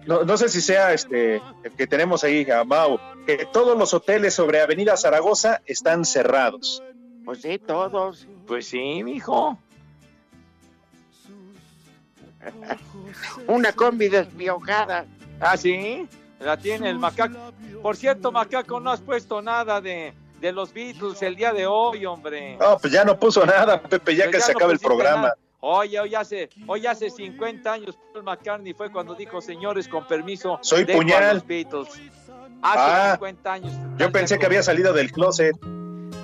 [0.05, 3.93] no, no sé si sea este el que tenemos ahí, a Mau, que todos los
[3.93, 6.83] hoteles sobre Avenida Zaragoza están cerrados.
[7.25, 8.27] Pues sí, todos.
[8.47, 9.57] Pues sí, mijo.
[13.47, 15.05] Una combi despiojada.
[15.39, 16.07] Ah, sí,
[16.39, 17.37] la tiene el macaco.
[17.81, 22.05] Por cierto, macaco, no has puesto nada de, de los Beatles el día de hoy,
[22.05, 22.57] hombre.
[22.59, 25.21] No, pues ya no puso nada, Pepe, ya Pues que se no acabe el programa.
[25.21, 25.35] nada.
[25.63, 30.57] Oye, hoy hace, hoy hace 50 años Paul McCartney fue cuando dijo, señores, con permiso,
[30.63, 31.35] Soy a puñal.
[31.35, 31.87] los Beatles.
[32.63, 33.71] Hace Ah, 50 años.
[33.97, 35.55] Yo pensé que había salido del closet.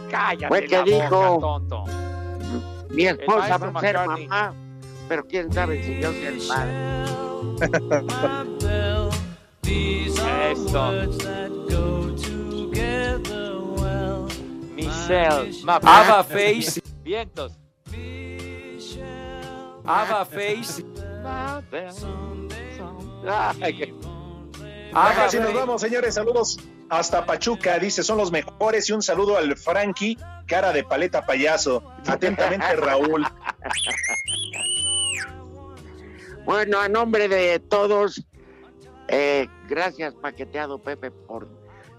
[0.09, 1.37] Cállate Fue que la boca, dijo.
[1.39, 1.83] tonto.
[2.89, 4.53] Mi esposa va a ser mamá,
[5.07, 6.73] pero quién sabe si yo soy el padre.
[10.51, 10.91] Esto.
[14.77, 15.51] Michelle.
[15.65, 16.79] Ava Face.
[17.03, 17.57] Vientos.
[19.83, 20.85] Ava Face.
[24.93, 26.13] Casi nos vamos, señores.
[26.13, 26.59] Saludos
[26.89, 27.79] hasta Pachuca.
[27.79, 28.87] Dice, son los mejores.
[28.89, 30.15] Y un saludo al Frankie,
[30.45, 31.83] cara de paleta payaso.
[32.05, 33.25] Atentamente, Raúl.
[36.45, 38.23] Bueno, a nombre de todos,
[39.07, 41.47] eh, gracias Paqueteado Pepe por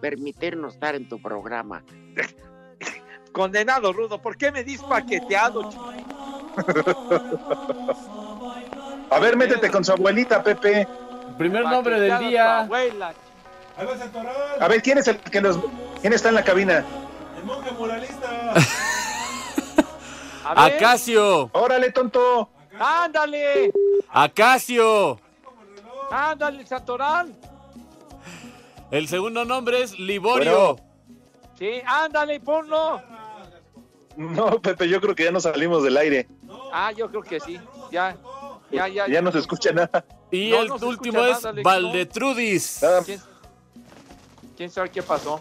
[0.00, 1.84] permitirnos estar en tu programa.
[3.32, 4.18] Condenado, Rudo.
[4.20, 5.70] ¿Por qué me dis paqueteado?
[9.10, 10.86] A ver, métete con su abuelita, Pepe.
[11.38, 12.60] Primer nombre del día.
[12.60, 13.14] abuela.
[14.60, 15.58] A ver, ¿quién es el que nos...
[16.00, 16.84] ¿Quién está en la cabina?
[17.36, 18.54] el monje moralista.
[20.44, 21.50] Acacio.
[21.52, 22.50] Órale, tonto.
[22.78, 23.72] ándale.
[24.10, 25.20] Acacio.
[26.10, 27.34] Ándale, Santoral.
[28.90, 30.76] El segundo nombre es Liborio.
[31.58, 33.02] Sí, ándale, ponlo.
[34.18, 36.26] No, Pepe, yo creo que ya no salimos del aire.
[36.72, 37.56] Ah, yo creo que sí.
[37.92, 38.16] Ya,
[38.72, 39.06] ya, ya.
[39.06, 40.04] Ya no se escucha nada.
[40.32, 42.80] Y No, el no último es nada, Valdetrudis.
[43.06, 43.20] ¿Quién,
[44.56, 45.40] quién sabe qué pasó?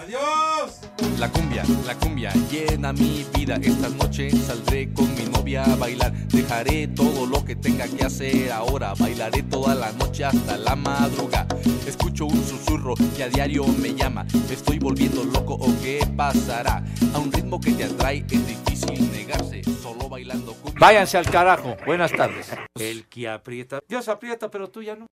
[0.00, 0.80] ¡Adiós!
[1.18, 3.56] La cumbia, la cumbia llena mi vida.
[3.56, 6.10] Esta noche saldré con mi novia a bailar.
[6.28, 8.94] Dejaré todo lo que tenga que hacer ahora.
[8.98, 11.46] Bailaré toda la noche hasta la madruga.
[11.86, 14.24] Escucho un susurro que a diario me llama.
[14.48, 16.82] ¿Me estoy volviendo loco o qué pasará?
[17.12, 19.62] A un ritmo que te atrae es difícil negarse.
[19.82, 20.80] Solo bailando cumbia.
[20.80, 21.76] Váyanse al carajo.
[21.84, 22.50] Buenas tardes.
[22.74, 23.80] El que aprieta.
[23.86, 25.08] Dios aprieta, pero tú ya no.